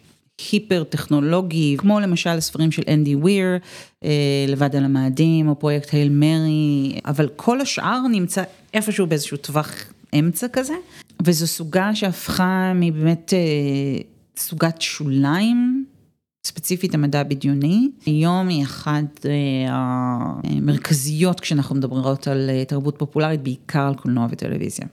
[0.52, 3.58] היפר טכנולוגי, כמו למשל הספרים של אנדי וויר,
[4.48, 9.72] לבד על המאדים, או פרויקט הייל מרי, אבל כל השאר נמצא איפשהו באיזשהו טווח
[10.20, 10.74] אמצע כזה,
[11.24, 13.34] וזו סוגה שהפכה מבאמת
[14.38, 15.86] סוגת שוליים,
[16.48, 19.26] ספציפית המדע הבדיוני, היום היא אחת
[20.44, 24.86] המרכזיות כשאנחנו מדברות על תרבות פופולרית, בעיקר על קולנוע וטלוויזיה.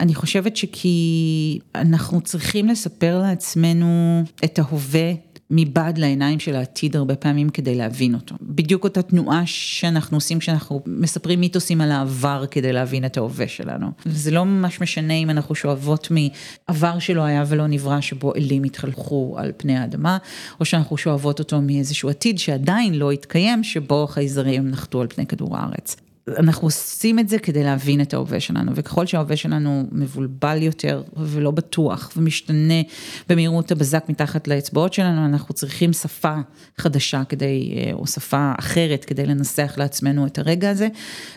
[0.00, 5.12] אני חושבת שכי אנחנו צריכים לספר לעצמנו את ההווה
[5.50, 8.34] מבעד לעיניים של העתיד הרבה פעמים כדי להבין אותו.
[8.42, 13.90] בדיוק אותה תנועה שאנחנו עושים כשאנחנו מספרים מיתוסים על העבר כדי להבין את ההווה שלנו.
[14.06, 19.34] וזה לא ממש משנה אם אנחנו שואבות מעבר שלא היה ולא נברא שבו אלים התחלכו
[19.38, 20.18] על פני האדמה,
[20.60, 25.56] או שאנחנו שואבות אותו מאיזשהו עתיד שעדיין לא התקיים שבו חייזרים נחתו על פני כדור
[25.56, 25.96] הארץ.
[26.28, 31.50] אנחנו עושים את זה כדי להבין את ההווה שלנו, וככל שההווה שלנו מבולבל יותר ולא
[31.50, 32.82] בטוח ומשתנה
[33.28, 36.34] במהירות הבזק מתחת לאצבעות שלנו, אנחנו צריכים שפה
[36.78, 40.88] חדשה כדי, או שפה אחרת כדי לנסח לעצמנו את הרגע הזה,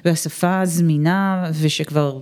[0.06, 2.22] והשפה הזמינה ושכבר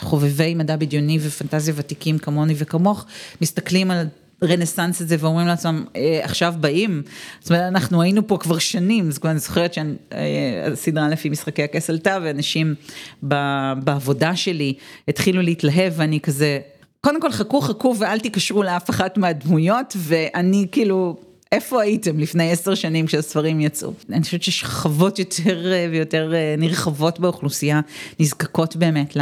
[0.00, 3.06] חובבי מדע בדיוני ופנטזיה ותיקים כמוני וכמוך,
[3.42, 4.06] מסתכלים על
[4.42, 5.84] רנסאנס את זה ואומרים לעצמם
[6.22, 7.02] עכשיו באים,
[7.40, 12.74] זאת אומרת אנחנו היינו פה כבר שנים, אני זוכרת שהסדרה לפי משחקי הכס עלתה ואנשים
[13.22, 14.74] בעבודה שלי
[15.08, 16.58] התחילו להתלהב ואני כזה,
[17.00, 21.16] קודם כל חכו חכו ואל תיקשרו לאף אחת מהדמויות ואני כאילו,
[21.52, 23.92] איפה הייתם לפני עשר שנים כשהספרים יצאו?
[24.12, 27.80] אני חושבת ששכבות יותר ויותר נרחבות באוכלוסייה
[28.20, 29.16] נזקקות באמת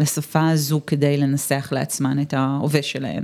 [0.00, 3.22] לשפה הזו כדי לנסח לעצמן את ההווה שלהן.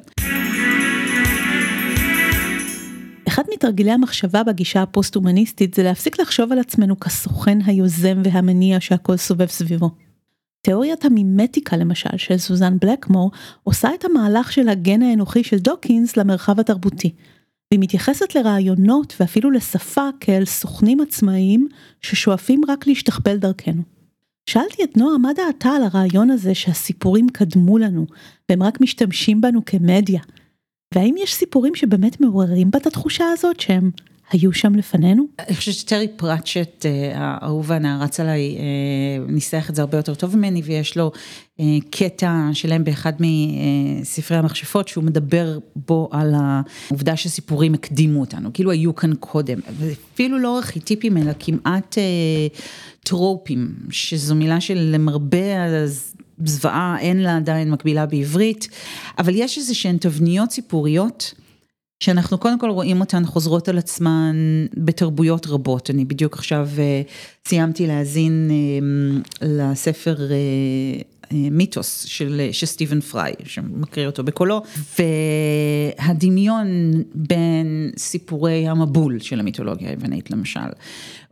[3.31, 9.47] אחד מתרגילי המחשבה בגישה הפוסט-הומניסטית זה להפסיק לחשוב על עצמנו כסוכן היוזם והמניע שהכל סובב
[9.47, 9.91] סביבו.
[10.63, 13.31] תיאוריית המימטיקה למשל של סוזן בלקמור
[13.63, 17.13] עושה את המהלך של הגן האנוכי של דוקינס למרחב התרבותי.
[17.71, 21.69] והיא מתייחסת לרעיונות ואפילו לשפה כאל סוכנים עצמאיים
[22.01, 23.83] ששואפים רק להשתכפל דרכנו.
[24.47, 28.07] שאלתי את נועה מה דעתה על הרעיון הזה שהסיפורים קדמו לנו
[28.49, 30.21] והם רק משתמשים בנו כמדיה.
[30.95, 33.91] והאם יש סיפורים שבאמת מעוררים בה את התחושה הזאת שהם
[34.31, 35.25] היו שם לפנינו?
[35.39, 38.59] אני חושבת שטרי פרצ'ט, האהוב והנערץ עליי,
[39.29, 41.13] ניסח את זה הרבה יותר טוב ממני ויש לו
[41.91, 48.95] קטע שלם באחד מספרי המכשפות שהוא מדבר בו על העובדה שסיפורים הקדימו אותנו, כאילו היו
[48.95, 51.99] כאן קודם, ואפילו לא ארכיטיפים אלא כמעט
[53.05, 55.39] טרופים, שזו מילה שלמרבה.
[56.45, 58.69] זוועה, אין לה עדיין מקבילה בעברית,
[59.19, 61.35] אבל יש איזה שהן תבניות סיפוריות,
[62.03, 64.37] שאנחנו קודם כל רואים אותן חוזרות על עצמן
[64.77, 65.91] בתרבויות רבות.
[65.91, 66.69] אני בדיוק עכשיו
[67.49, 68.51] סיימתי להאזין
[69.43, 70.17] לספר
[71.31, 74.63] המיתוס של, של סטיבן פריי, שמקריא אותו בקולו,
[74.99, 76.67] והדמיון
[77.15, 80.61] בין סיפורי המבול של המיתולוגיה היוונית למשל,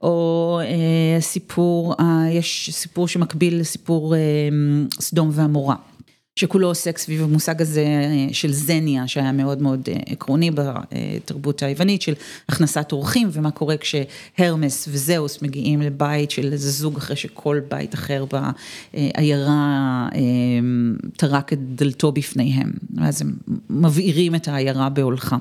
[0.02, 4.20] או אה, סיפור, אה, יש סיפור שמקביל לסיפור אה,
[5.00, 5.76] סדום ועמורה.
[6.38, 12.02] שכולו עוסק סביב המושג הזה אה, של זניה, שהיה מאוד מאוד אה, עקרוני בתרבות היוונית,
[12.02, 12.14] של
[12.48, 18.24] הכנסת אורחים, ומה קורה כשהרמס וזהוס מגיעים לבית של איזה זוג אחרי שכל בית אחר
[18.32, 20.20] בעיירה אה,
[21.16, 23.32] טרק את דלתו בפניהם, ואז הם
[23.70, 25.36] מבעירים את העיירה בהולכם.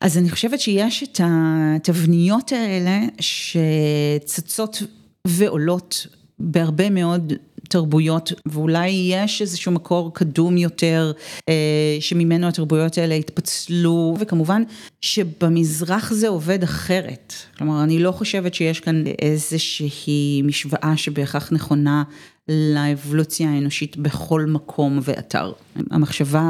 [0.00, 4.82] אז אני חושבת שיש את התבניות האלה שצצות
[5.26, 6.06] ועולות
[6.42, 7.32] בהרבה מאוד
[7.68, 11.12] תרבויות, ואולי יש איזשהו מקור קדום יותר
[11.48, 14.62] אה, שממנו התרבויות האלה התפצלו, וכמובן
[15.00, 17.32] שבמזרח זה עובד אחרת.
[17.58, 22.02] כלומר, אני לא חושבת שיש כאן איזושהי משוואה שבהכרח נכונה
[22.48, 25.52] לאבולוציה האנושית בכל מקום ואתר.
[25.90, 26.42] המחשבה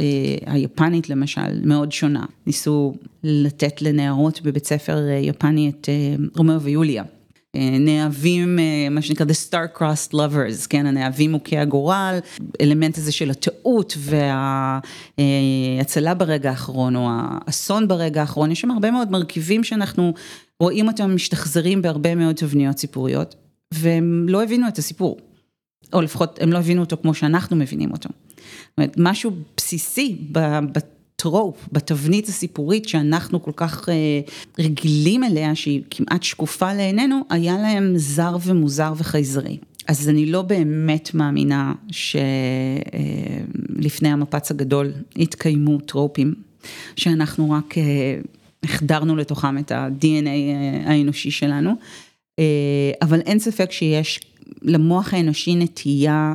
[0.00, 0.04] אה,
[0.46, 2.24] היפנית למשל מאוד שונה.
[2.46, 5.88] ניסו לתת לנערות בבית ספר אה, יפני את
[6.36, 7.04] רומאו ויוליה.
[7.56, 8.58] נאהבים,
[8.90, 12.18] מה שנקרא The Star Crossed Lovers, כן, הנאהבים מוכי הגורל,
[12.60, 13.96] אלמנט הזה של הטעות
[15.18, 20.14] וההצלה ברגע האחרון או האסון ברגע האחרון, יש שם הרבה מאוד מרכיבים שאנחנו
[20.60, 23.34] רואים אותם משתחזרים בהרבה מאוד תבניות סיפוריות,
[23.74, 25.18] והם לא הבינו את הסיפור,
[25.92, 28.08] או לפחות הם לא הבינו אותו כמו שאנחנו מבינים אותו.
[28.08, 30.18] זאת אומרת, משהו בסיסי
[31.20, 34.20] בטרופ, בתבנית הסיפורית שאנחנו כל כך אה,
[34.58, 39.58] רגילים אליה, שהיא כמעט שקופה לעינינו, היה להם זר ומוזר וחייזרי.
[39.88, 42.98] אז אני לא באמת מאמינה שלפני
[44.08, 46.34] אה, המפץ הגדול התקיימו טרופים,
[46.96, 47.82] שאנחנו רק אה,
[48.64, 50.28] החדרנו לתוכם את ה-DNA
[50.84, 51.74] האנושי שלנו,
[53.02, 54.20] אבל אין ספק שיש
[54.62, 56.34] למוח האנושי נטייה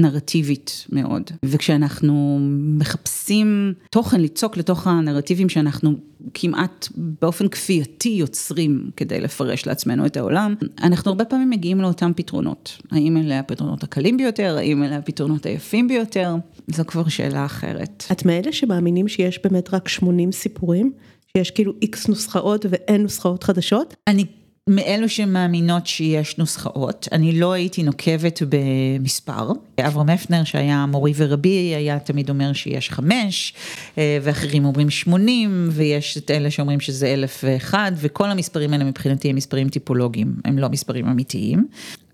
[0.00, 2.38] נרטיבית מאוד, וכשאנחנו
[2.78, 5.94] מחפשים תוכן ליצוק לתוך הנרטיבים שאנחנו
[6.34, 12.78] כמעט באופן כפייתי יוצרים כדי לפרש לעצמנו את העולם, אנחנו הרבה פעמים מגיעים לאותם פתרונות.
[12.90, 16.34] האם אלה הפתרונות הקלים ביותר, האם אלה הפתרונות היפים ביותר,
[16.68, 18.04] זו כבר שאלה אחרת.
[18.12, 20.92] את מאלה שמאמינים שיש באמת רק 80 סיפורים?
[21.36, 23.94] שיש כאילו איקס נוסחאות ואין נוסחאות חדשות?
[24.06, 24.24] אני
[24.70, 29.50] מאלו שמאמינות שיש נוסחאות, אני לא הייתי נוקבת במספר.
[29.80, 33.54] אברהם הפנר שהיה מורי ורבי היה תמיד אומר שיש חמש,
[33.98, 39.30] אה, ואחרים אומרים שמונים, ויש את אלה שאומרים שזה אלף ואחד, וכל המספרים האלה מבחינתי
[39.30, 41.66] הם מספרים טיפולוגיים, הם לא מספרים אמיתיים.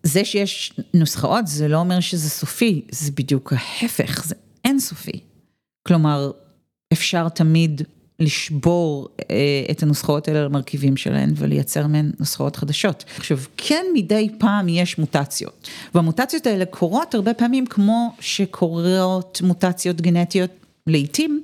[0.03, 5.21] זה שיש נוסחאות זה לא אומר שזה סופי, זה בדיוק ההפך, זה אינסופי.
[5.89, 6.31] כלומר,
[6.93, 7.83] אפשר תמיד
[8.21, 9.37] לשבור אה,
[9.71, 13.05] את הנוסחאות האלה למרכיבים שלהן ולייצר מהן נוסחאות חדשות.
[13.17, 20.51] עכשיו, כן מדי פעם יש מוטציות, והמוטציות האלה קורות הרבה פעמים כמו שקורות מוטציות גנטיות
[20.87, 21.43] לעיתים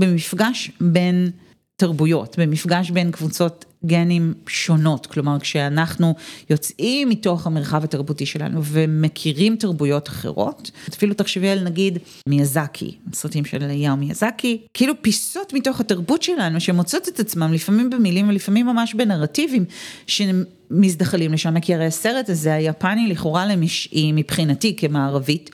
[0.00, 1.30] במפגש בין
[1.76, 6.14] תרבויות, במפגש בין קבוצות גנים שונות, כלומר כשאנחנו
[6.50, 13.70] יוצאים מתוך המרחב התרבותי שלנו ומכירים תרבויות אחרות, אפילו תחשבי על נגיד מיאזקי, סרטים של
[13.70, 19.64] יאו מיאזקי, כאילו פיסות מתוך התרבות שלנו שמוצאות את עצמם לפעמים במילים ולפעמים ממש בנרטיבים
[20.06, 25.50] שמזדחלים לשם, כי הרי הסרט הזה היפני לכאורה למשעי מבחינתי כמערבית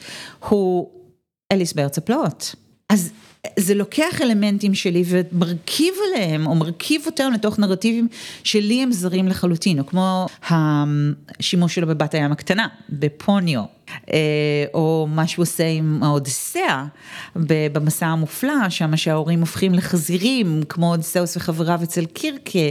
[0.48, 0.90] הוא
[1.52, 2.54] אליס בארץ הפלאות.
[2.88, 3.12] אז
[3.56, 8.08] זה לוקח אלמנטים שלי ומרכיב עליהם, או מרכיב אותם לתוך נרטיבים
[8.44, 13.62] שלי הם זרים לחלוטין, או כמו השימוש שלו בבת הים הקטנה, בפוניו,
[14.12, 16.84] אה, או מה שהוא עושה עם האודיסאה
[17.72, 22.68] במסע המופלא, שם שההורים הופכים לחזירים, כמו אודיסאוס וחבריו אצל קירקה,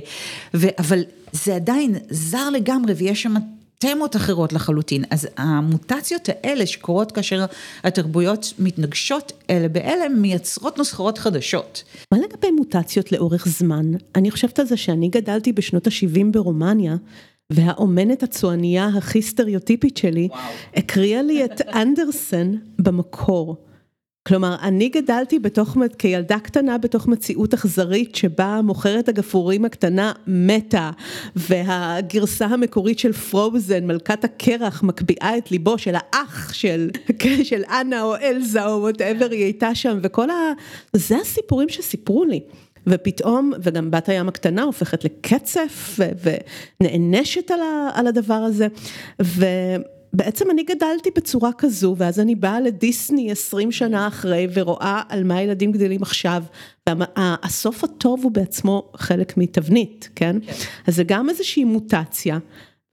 [0.54, 3.34] אבל זה עדיין זר לגמרי ויש שם
[3.82, 7.46] תמות אחרות לחלוטין, אז המוטציות האלה שקורות כאשר
[7.84, 11.84] התרבויות מתנגשות אלה באלה מייצרות נוסחאות חדשות.
[12.14, 13.92] מה לגבי מוטציות לאורך זמן?
[14.16, 16.96] אני חושבת על זה שאני גדלתי בשנות ה-70 ברומניה.
[17.54, 20.28] והאומנת הצוענייה הכי סטריאוטיפית שלי,
[20.76, 23.69] הקריאה לי את אנדרסן במקור.
[24.30, 30.92] כלומר, אני גדלתי בתוך, כילדה קטנה בתוך מציאות אכזרית שבה מוכרת הגפרורים הקטנה מתה,
[31.36, 36.90] והגרסה המקורית של פרוזן, מלכת הקרח, מקפיאה את ליבו של האח של,
[37.50, 40.34] של אנה או אלזה או whatever היא הייתה שם, וכל ה...
[40.94, 42.40] זה הסיפורים שסיפרו לי.
[42.88, 46.00] ופתאום, וגם בת הים הקטנה הופכת לקצף
[46.82, 47.60] ונענשת על,
[47.94, 48.68] על הדבר הזה.
[49.22, 49.46] ו...
[50.14, 55.36] בעצם אני גדלתי בצורה כזו, ואז אני באה לדיסני 20 שנה אחרי ורואה על מה
[55.36, 56.44] הילדים גדלים עכשיו,
[56.90, 60.36] והסוף הטוב הוא בעצמו חלק מתבנית, כן?
[60.46, 60.54] כן.
[60.88, 62.38] אז זה גם איזושהי מוטציה.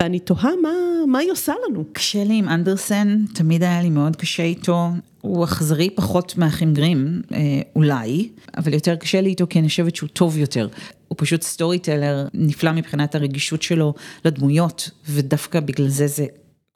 [0.03, 0.71] ואני תוהה מה,
[1.07, 1.85] מה היא עושה לנו.
[1.93, 4.89] קשה לי עם אנדרסן, תמיד היה לי מאוד קשה איתו.
[5.21, 7.39] הוא אכזרי פחות מאחים גרים, אה,
[7.77, 10.69] אולי, אבל יותר קשה לי איתו כי אני חושבת שהוא טוב יותר.
[11.09, 13.95] הוא פשוט סטורי טלר נפלא מבחינת הרגישות שלו
[14.25, 16.27] לדמויות, ודווקא בגלל זה זה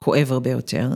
[0.03, 0.89] כואב הרבה יותר.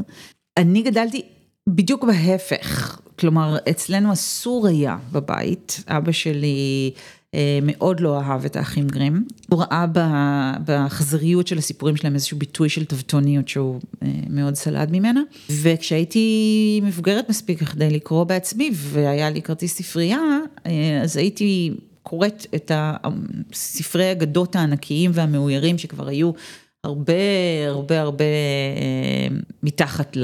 [0.57, 1.21] אני גדלתי
[1.69, 6.91] בדיוק בהפך, כלומר אצלנו אסור היה בבית, אבא שלי
[7.33, 9.85] אה, מאוד לא אהב את האחים גרים, הוא ראה
[10.65, 15.21] באכזריות של הסיפורים שלהם איזשהו ביטוי של טבטוניות שהוא אה, מאוד סלד ממנה,
[15.61, 20.19] וכשהייתי מבוגרת מספיק כדי לקרוא בעצמי והיה לי כרטיס ספרייה,
[20.65, 21.71] אה, אז הייתי
[22.03, 22.71] קוראת את
[23.53, 26.31] ספרי אגדות הענקיים והמאוירים שכבר היו
[26.85, 27.13] הרבה
[27.67, 30.17] הרבה הרבה אה, מתחת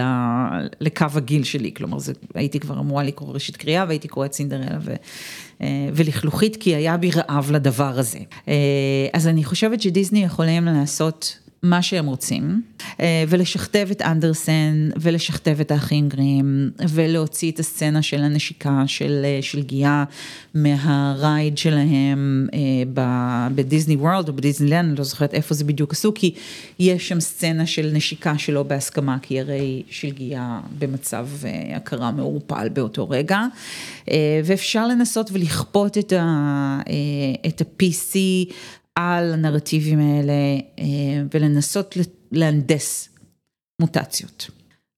[0.82, 4.94] לקו הגיל שלי, כלומר זה, הייתי כבר אמורה לקרוא ראשית קריאה והייתי קוראת סינדרלה ו,
[5.62, 8.20] אה, ולכלוכית כי היה בי רעב לדבר הזה.
[8.48, 8.54] אה,
[9.14, 12.62] אז אני חושבת שדיסני יכולים לעשות מה שהם רוצים,
[13.28, 19.64] ולשכתב את אנדרסן, ולשכתב את האחים גרים, ולהוציא את הסצנה של הנשיקה של, אה, של
[19.64, 20.04] גיאה
[20.54, 22.60] מהרייד שלהם אה,
[23.56, 26.34] בדיסני וורלד או בדיסנילנד, אני לא זוכרת איפה זה בדיוק עשו, כי
[26.80, 31.28] יש שם סצנה של נשיקה שלא בהסכמה, כי הרי של גיאה במצב
[31.76, 33.40] הכרה מעורפל באותו רגע,
[34.46, 36.14] ואפשר לנסות ולכפות את
[37.62, 38.18] ה-PC
[38.96, 40.34] על הנרטיבים האלה
[40.80, 40.86] אה,
[41.34, 41.98] ולנסות
[42.32, 43.10] להנדס
[43.82, 44.50] מוטציות.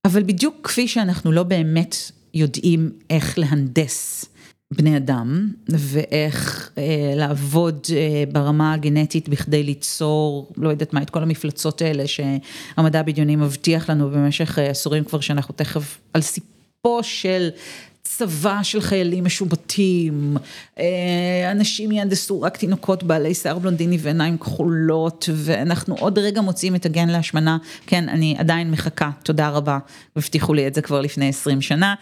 [0.07, 1.95] אבל בדיוק כפי שאנחנו לא באמת
[2.33, 4.25] יודעים איך להנדס
[4.73, 11.23] בני אדם ואיך אה, לעבוד אה, ברמה הגנטית בכדי ליצור, לא יודעת מה, את כל
[11.23, 17.49] המפלצות האלה שהמדע הבדיוני מבטיח לנו במשך אה, עשורים כבר שאנחנו תכף על סיפו של
[18.17, 20.37] צבא של חיילים משובטים,
[20.79, 26.85] אה, אנשים יהנדסו רק תינוקות בעלי שיער בלונדיני ועיניים כחולות, ואנחנו עוד רגע מוצאים את
[26.85, 27.57] הגן להשמנה,
[27.87, 29.77] כן, אני עדיין מחכה, תודה רבה,
[30.15, 31.95] הבטיחו לי את זה כבר לפני 20 שנה.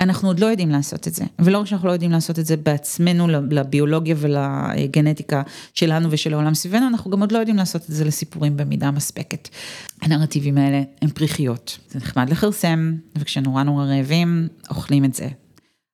[0.00, 2.56] אנחנו עוד לא יודעים לעשות את זה, ולא רק שאנחנו לא יודעים לעשות את זה
[2.56, 5.42] בעצמנו לביולוגיה ולגנטיקה
[5.74, 9.48] שלנו ושל העולם סביבנו, אנחנו גם עוד לא יודעים לעשות את זה לסיפורים במידה מספקת.
[10.02, 15.28] הנרטיבים האלה הם פריחיות, זה נחמד לכרסם, וכשנורא נורא רעבים, אוכלים את זה.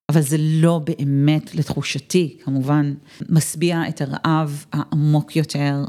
[0.08, 2.94] אבל זה לא באמת, לתחושתי, כמובן,
[3.28, 5.84] משביע את הרעב העמוק יותר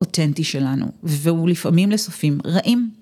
[0.00, 2.97] והאותנטי שלנו, והוא לפעמים לסופים רעים.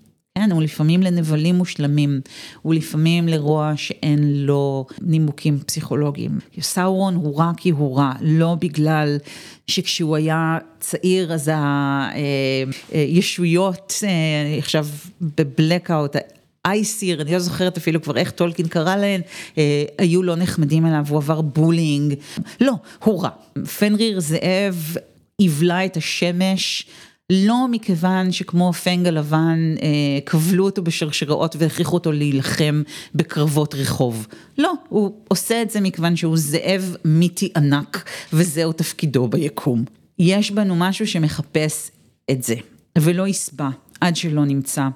[0.47, 2.21] כן, הוא לפעמים לנבלים מושלמים,
[2.63, 6.39] הוא לפעמים לרוע שאין לו נימוקים פסיכולוגיים.
[6.61, 9.17] סאורון הוא רע כי הוא רע, לא בגלל
[9.67, 11.51] שכשהוא היה צעיר אז
[12.93, 14.87] הישויות, אה, אה, עכשיו
[15.21, 16.17] ב blackout,
[16.65, 19.21] אייסיר, אני לא זוכרת אפילו כבר איך טולקין קרא להן,
[19.59, 22.15] אה, היו לא נחמדים אליו, הוא עבר bullying.
[22.61, 22.73] לא,
[23.05, 23.31] הוא רע.
[23.79, 24.97] פנריר זאב
[25.41, 26.87] יבלע את השמש.
[27.33, 29.89] לא מכיוון שכמו הפנג הלבן אה,
[30.27, 32.83] כבלו אותו בשרשראות והכריחו אותו להילחם
[33.15, 34.27] בקרבות רחוב.
[34.59, 39.85] לא, הוא עושה את זה מכיוון שהוא זאב מיתי ענק וזהו תפקידו ביקום.
[40.19, 41.91] יש בנו משהו שמחפש
[42.31, 42.55] את זה
[42.99, 43.69] ולא יסבע
[44.01, 44.89] עד שלא נמצא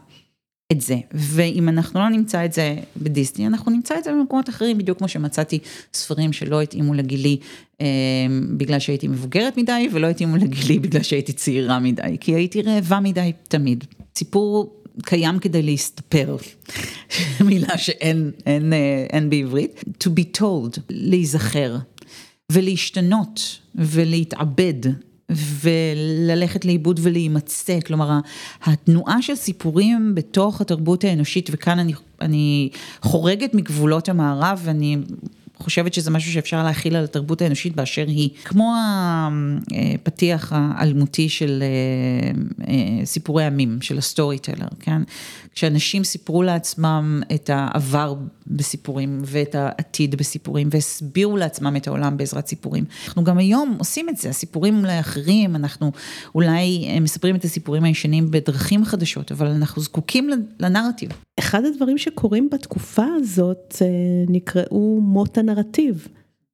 [0.72, 4.78] את זה, ואם אנחנו לא נמצא את זה בדיסני, אנחנו נמצא את זה במקומות אחרים,
[4.78, 5.58] בדיוק כמו שמצאתי
[5.94, 7.38] ספרים שלא התאימו לגילי
[7.80, 7.86] אה,
[8.56, 13.32] בגלל שהייתי מבוגרת מדי, ולא התאימו לגילי בגלל שהייתי צעירה מדי, כי הייתי רעבה מדי
[13.48, 13.84] תמיד.
[14.16, 16.36] סיפור קיים כדי להסתפר,
[17.48, 21.76] מילה שאין אין, אה, אין בעברית, to be told, להיזכר,
[22.52, 25.09] ולהשתנות, ולהתעבד.
[25.30, 28.18] וללכת לאיבוד ולהימצא, כלומר
[28.62, 32.70] התנועה של סיפורים בתוך התרבות האנושית, וכאן אני, אני
[33.02, 34.96] חורגת מגבולות המערב, ואני
[35.60, 38.30] חושבת שזה משהו שאפשר להחיל על התרבות האנושית באשר היא.
[38.44, 38.74] כמו
[39.94, 45.02] הפתיח האלמותי של אה, אה, סיפורי עמים, של ה storyteller, כן?
[45.54, 48.14] כשאנשים סיפרו לעצמם את העבר
[48.46, 52.84] בסיפורים ואת העתיד בסיפורים והסבירו לעצמם את העולם בעזרת סיפורים.
[53.06, 55.92] אנחנו גם היום עושים את זה, הסיפורים אולי אחרים, אנחנו
[56.34, 60.30] אולי אה, מספרים את הסיפורים הישנים בדרכים חדשות, אבל אנחנו זקוקים
[60.60, 61.10] לנרטיב.
[61.38, 63.74] אחד הדברים שקורים בתקופה הזאת
[64.28, 66.08] נקראו מות הנרטיב.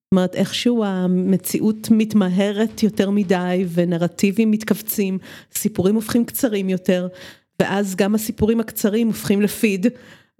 [0.06, 5.18] זאת אומרת, איכשהו המציאות מתמהרת יותר מדי ונרטיבים מתכווצים,
[5.54, 7.08] סיפורים הופכים קצרים יותר,
[7.62, 9.86] ואז גם הסיפורים הקצרים הופכים לפיד,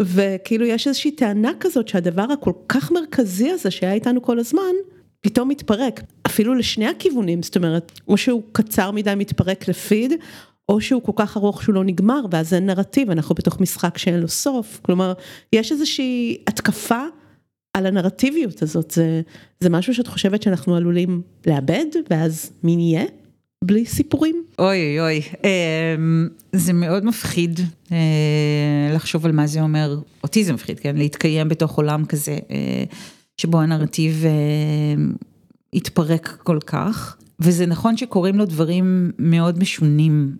[0.02, 4.72] וכאילו יש איזושהי טענה כזאת שהדבר הכל כך מרכזי הזה שהיה איתנו כל הזמן,
[5.20, 10.12] פתאום מתפרק, אפילו לשני הכיוונים, זאת אומרת, או שהוא קצר מדי מתפרק לפיד,
[10.68, 14.20] או שהוא כל כך ארוך שהוא לא נגמר, ואז אין נרטיב, אנחנו בתוך משחק שאין
[14.20, 15.12] לו סוף, כלומר,
[15.52, 17.02] יש איזושהי התקפה
[17.76, 19.20] על הנרטיביות הזאת, זה,
[19.60, 23.04] זה משהו שאת חושבת שאנחנו עלולים לאבד, ואז מי נהיה
[23.64, 24.44] בלי סיפורים?
[24.58, 27.60] אוי אוי, אמ, זה מאוד מפחיד
[27.92, 27.96] אה,
[28.94, 32.84] לחשוב על מה זה אומר, אותי זה מפחיד, כן, להתקיים בתוך עולם כזה אה,
[33.36, 35.04] שבו הנרטיב אה,
[35.72, 37.15] התפרק כל כך.
[37.40, 40.36] וזה נכון שקורים לו דברים מאוד משונים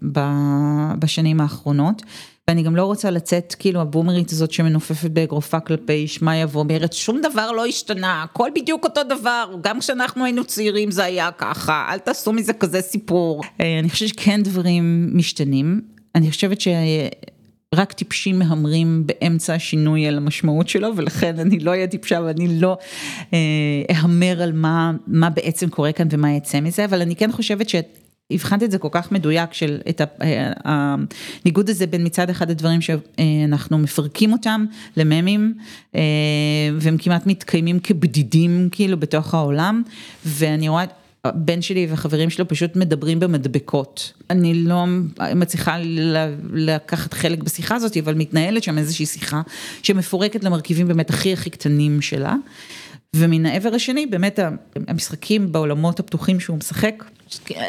[0.99, 2.03] בשנים האחרונות.
[2.49, 7.21] ואני גם לא רוצה לצאת כאילו הבומרית הזאת שמנופפת באגרופה כלפי שמע יבוא, אומרת שום
[7.23, 11.99] דבר לא השתנה, הכל בדיוק אותו דבר, גם כשאנחנו היינו צעירים זה היה ככה, אל
[11.99, 13.43] תעשו מזה כזה סיפור.
[13.61, 15.81] אה, אני חושבת שכן דברים משתנים,
[16.15, 16.61] אני חושבת
[17.75, 22.79] שרק טיפשים מהמרים באמצע השינוי על המשמעות שלו, ולכן אני לא אהיה טיפשה ואני לא
[23.33, 23.39] אה,
[23.91, 27.75] אהמר על מה, מה בעצם קורה כאן ומה יצא מזה, אבל אני כן חושבת ש...
[28.31, 32.81] הבחנת את זה כל כך מדויק של את אה, הניגוד הזה בין מצד אחד הדברים
[32.81, 34.65] שאנחנו מפרקים אותם
[34.97, 35.55] לממים
[35.95, 36.01] אה,
[36.81, 39.83] והם כמעט מתקיימים כבדידים כאילו בתוך העולם
[40.25, 40.85] ואני רואה
[41.29, 44.13] הבן שלי וחברים שלו פשוט מדברים במדבקות.
[44.31, 44.85] אני לא
[45.35, 45.77] מצליחה
[46.53, 49.43] לקחת חלק בשיחה הזאת, אבל מתנהלת שם איזושהי שיחה
[49.83, 52.35] שמפורקת למרכיבים באמת הכי הכי קטנים שלה.
[53.17, 54.39] ומן העבר השני, באמת
[54.89, 57.05] המשחקים בעולמות הפתוחים שהוא משחק,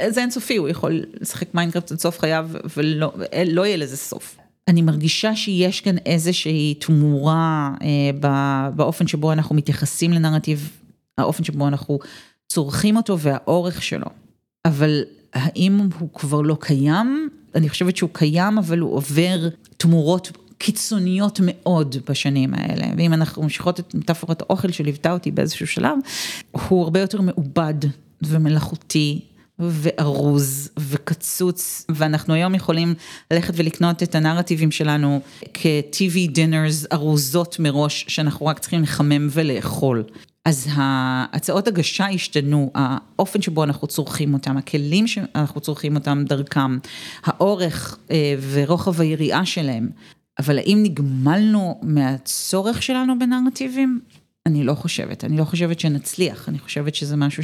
[0.09, 3.13] זה אינסופי, הוא יכול לשחק מיינקראפט עד סוף חייו ולא
[3.45, 4.37] לא יהיה לזה סוף.
[4.67, 10.69] אני מרגישה שיש כאן איזושהי תמורה אה, באופן שבו אנחנו מתייחסים לנרטיב,
[11.17, 11.99] האופן שבו אנחנו
[12.47, 14.07] צורכים אותו והאורך שלו.
[14.65, 17.29] אבל האם הוא כבר לא קיים?
[17.55, 23.79] אני חושבת שהוא קיים, אבל הוא עובר תמורות קיצוניות מאוד בשנים האלה, ואם אנחנו ממשיכות
[23.79, 25.97] את מטאפורת האוכל שליוותה אותי באיזשהו שלב,
[26.51, 27.73] הוא הרבה יותר מעובד
[28.21, 29.21] ומלאכותי.
[29.59, 32.93] וארוז וקצוץ ואנחנו היום יכולים
[33.31, 35.21] ללכת ולקנות את הנרטיבים שלנו
[35.53, 40.03] כ-TV dinners ארוזות מראש שאנחנו רק צריכים לחמם ולאכול.
[40.47, 46.77] אז ההצעות הגשה השתנו, האופן שבו אנחנו צורכים אותם, הכלים שאנחנו צורכים אותם דרכם,
[47.23, 49.89] האורך אה, ורוחב היריעה שלהם,
[50.39, 53.99] אבל האם נגמלנו מהצורך שלנו בנרטיבים?
[54.45, 57.43] אני לא חושבת, אני לא חושבת שנצליח, אני חושבת שזה משהו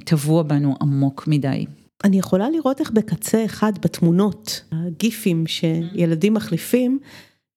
[0.00, 1.66] שטבוע בנו עמוק מדי.
[2.04, 6.98] אני יכולה לראות איך בקצה אחד בתמונות, הגיפים שילדים מחליפים,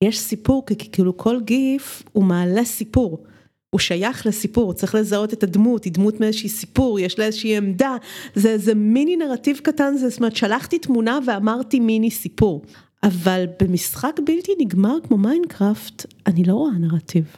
[0.03, 3.23] יש סיפור, כי כאילו כל גיף הוא מעלה סיפור.
[3.71, 7.95] הוא שייך לסיפור, צריך לזהות את הדמות, היא דמות מאיזשהי סיפור, יש לה איזושהי עמדה,
[8.35, 12.61] זה איזה מיני נרטיב קטן, זאת אומרת שלחתי תמונה ואמרתי מיני סיפור.
[13.03, 17.37] אבל במשחק בלתי נגמר כמו מיינקראפט, אני לא רואה נרטיב.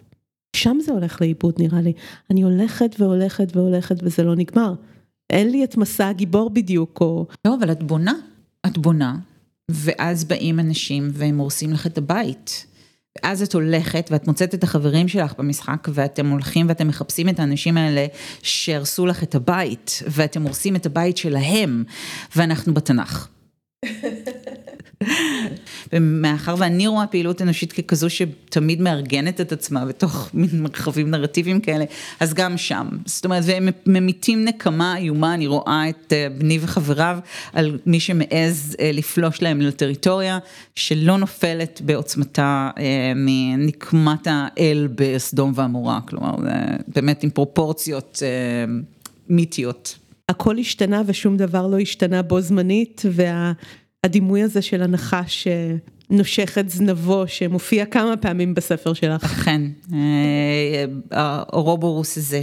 [0.56, 1.94] שם זה הולך לאיבוד נראה לי.
[2.30, 4.74] אני הולכת והולכת והולכת וזה לא נגמר.
[5.30, 7.28] אין לי את מסע הגיבור בדיוק, או...
[7.46, 8.14] לא, אבל את בונה.
[8.66, 9.16] את בונה,
[9.72, 12.66] ואז באים אנשים והם הורסים לך את הבית.
[13.22, 17.78] ואז את הולכת ואת מוצאת את החברים שלך במשחק ואתם הולכים ואתם מחפשים את האנשים
[17.78, 18.06] האלה
[18.42, 21.84] שהרסו לך את הבית ואתם הורסים את הבית שלהם
[22.36, 23.28] ואנחנו בתנ"ך.
[25.94, 31.86] ומאחר ואני רואה פעילות אנושית ככזו שתמיד מארגנת את עצמה בתוך מין מרחבים נרטיביים כאלה,
[32.20, 32.88] אז גם שם.
[33.06, 37.20] זאת אומרת, והם ממיתים נקמה איומה, אני רואה את אה, בני וחבריו
[37.54, 40.40] על מי שמעז אה, לפלוש להם לטריטוריה,
[40.76, 46.36] שלא נופלת בעוצמתה אה, מנקמת האל בסדום ועמורה, כלומר,
[46.96, 48.22] באמת עם פרופורציות
[49.30, 49.98] מיתיות.
[50.30, 53.52] הכל השתנה ושום דבר לא השתנה בו זמנית, וה...
[54.04, 55.48] הדימוי הזה של הנחש
[56.10, 59.24] שנושך את זנבו שמופיע כמה פעמים בספר שלך.
[59.24, 59.62] אכן,
[61.12, 62.42] הרובורוס הזה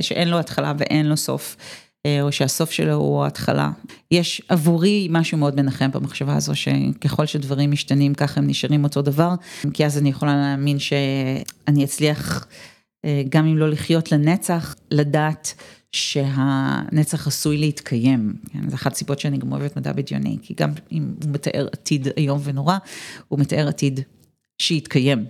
[0.00, 1.56] שאין לו התחלה ואין לו סוף.
[2.06, 3.70] אה, או שהסוף שלו הוא ההתחלה.
[4.10, 9.34] יש עבורי משהו מאוד מנחם במחשבה הזו שככל שדברים משתנים ככה הם נשארים אותו דבר,
[9.72, 12.46] כי אז אני יכולה להאמין שאני אצליח
[13.04, 15.54] אה, גם אם לא לחיות לנצח, לדעת
[15.92, 18.34] שהנצח עשוי להתקיים.
[18.52, 22.08] כן, זו אחת הסיבות שאני גם אוהבת מדע בדיוני, כי גם אם הוא מתאר עתיד
[22.16, 22.76] איום ונורא,
[23.28, 24.00] הוא מתאר עתיד
[24.62, 25.26] שיתקיים.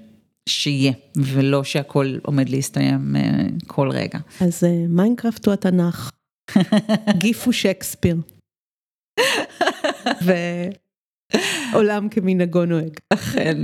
[0.48, 3.22] שיהיה, ולא שהכל עומד להסתיים אה,
[3.66, 4.18] כל רגע.
[4.40, 6.10] אז אה, מיינקראפט הוא התנ"ך,
[7.20, 8.16] גיף הוא שייקספיר.
[11.72, 12.98] ועולם כמנהגו נוהג.
[13.12, 13.58] אכן.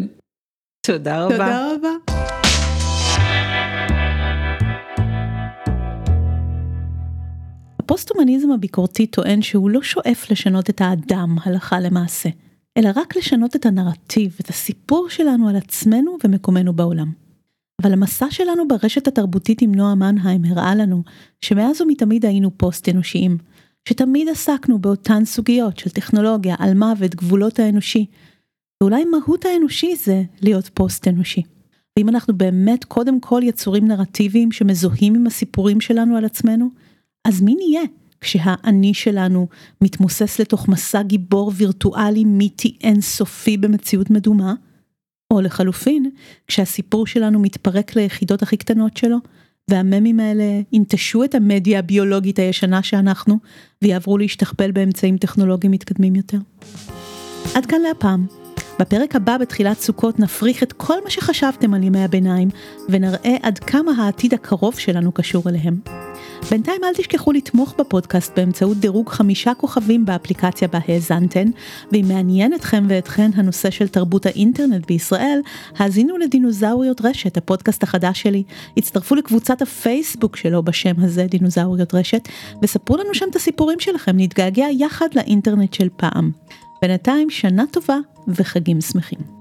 [0.86, 1.34] תודה רבה.
[1.34, 2.15] תודה רבה.
[7.87, 12.28] הפוסט-הומניזם הביקורתי טוען שהוא לא שואף לשנות את האדם הלכה למעשה,
[12.76, 17.12] אלא רק לשנות את הנרטיב, את הסיפור שלנו על עצמנו ומקומנו בעולם.
[17.82, 21.03] אבל המסע שלנו ברשת התרבותית עם נועה מנהיים הראה לנו
[21.41, 23.39] שמאז ומתמיד היינו פוסט-אנושיים,
[23.89, 28.07] שתמיד עסקנו באותן סוגיות של טכנולוגיה, על מוות, גבולות האנושי,
[28.80, 31.43] ואולי מהות האנושי זה להיות פוסט-אנושי.
[31.99, 36.70] ואם אנחנו באמת קודם כל יצורים נרטיביים שמזוהים עם הסיפורים שלנו על עצמנו,
[37.27, 37.83] אז מי נהיה
[38.20, 39.49] כשהאני שלנו
[39.81, 44.55] מתמוסס לתוך מסע גיבור וירטואלי מיתי אינסופי במציאות מדומה,
[45.33, 46.11] או לחלופין,
[46.47, 49.16] כשהסיפור שלנו מתפרק ליחידות הכי קטנות שלו,
[49.70, 53.39] והממים האלה ינטשו את המדיה הביולוגית הישנה שאנחנו,
[53.83, 56.39] ויעברו להשתכפל באמצעים טכנולוגיים מתקדמים יותר.
[57.55, 58.45] עד כאן להפעם.
[58.81, 62.49] בפרק הבא בתחילת סוכות נפריך את כל מה שחשבתם על ימי הביניים,
[62.89, 65.81] ונראה עד כמה העתיד הקרוב שלנו קשור אליהם.
[66.51, 71.49] בינתיים אל תשכחו לתמוך בפודקאסט באמצעות דירוג חמישה כוכבים באפליקציה בה האזנתן,
[71.93, 75.41] ואם מעניין אתכם ואתכן הנושא של תרבות האינטרנט בישראל,
[75.77, 78.43] האזינו לדינוזאוריות רשת, הפודקאסט החדש שלי,
[78.77, 82.29] הצטרפו לקבוצת הפייסבוק שלו בשם הזה, דינוזאוריות רשת,
[82.62, 86.31] וספרו לנו שם את הסיפורים שלכם, נתגעגע יחד לאינטרנט של פעם.
[86.87, 87.97] בינתיים שנה טובה
[88.28, 89.36] וחגים שמחים.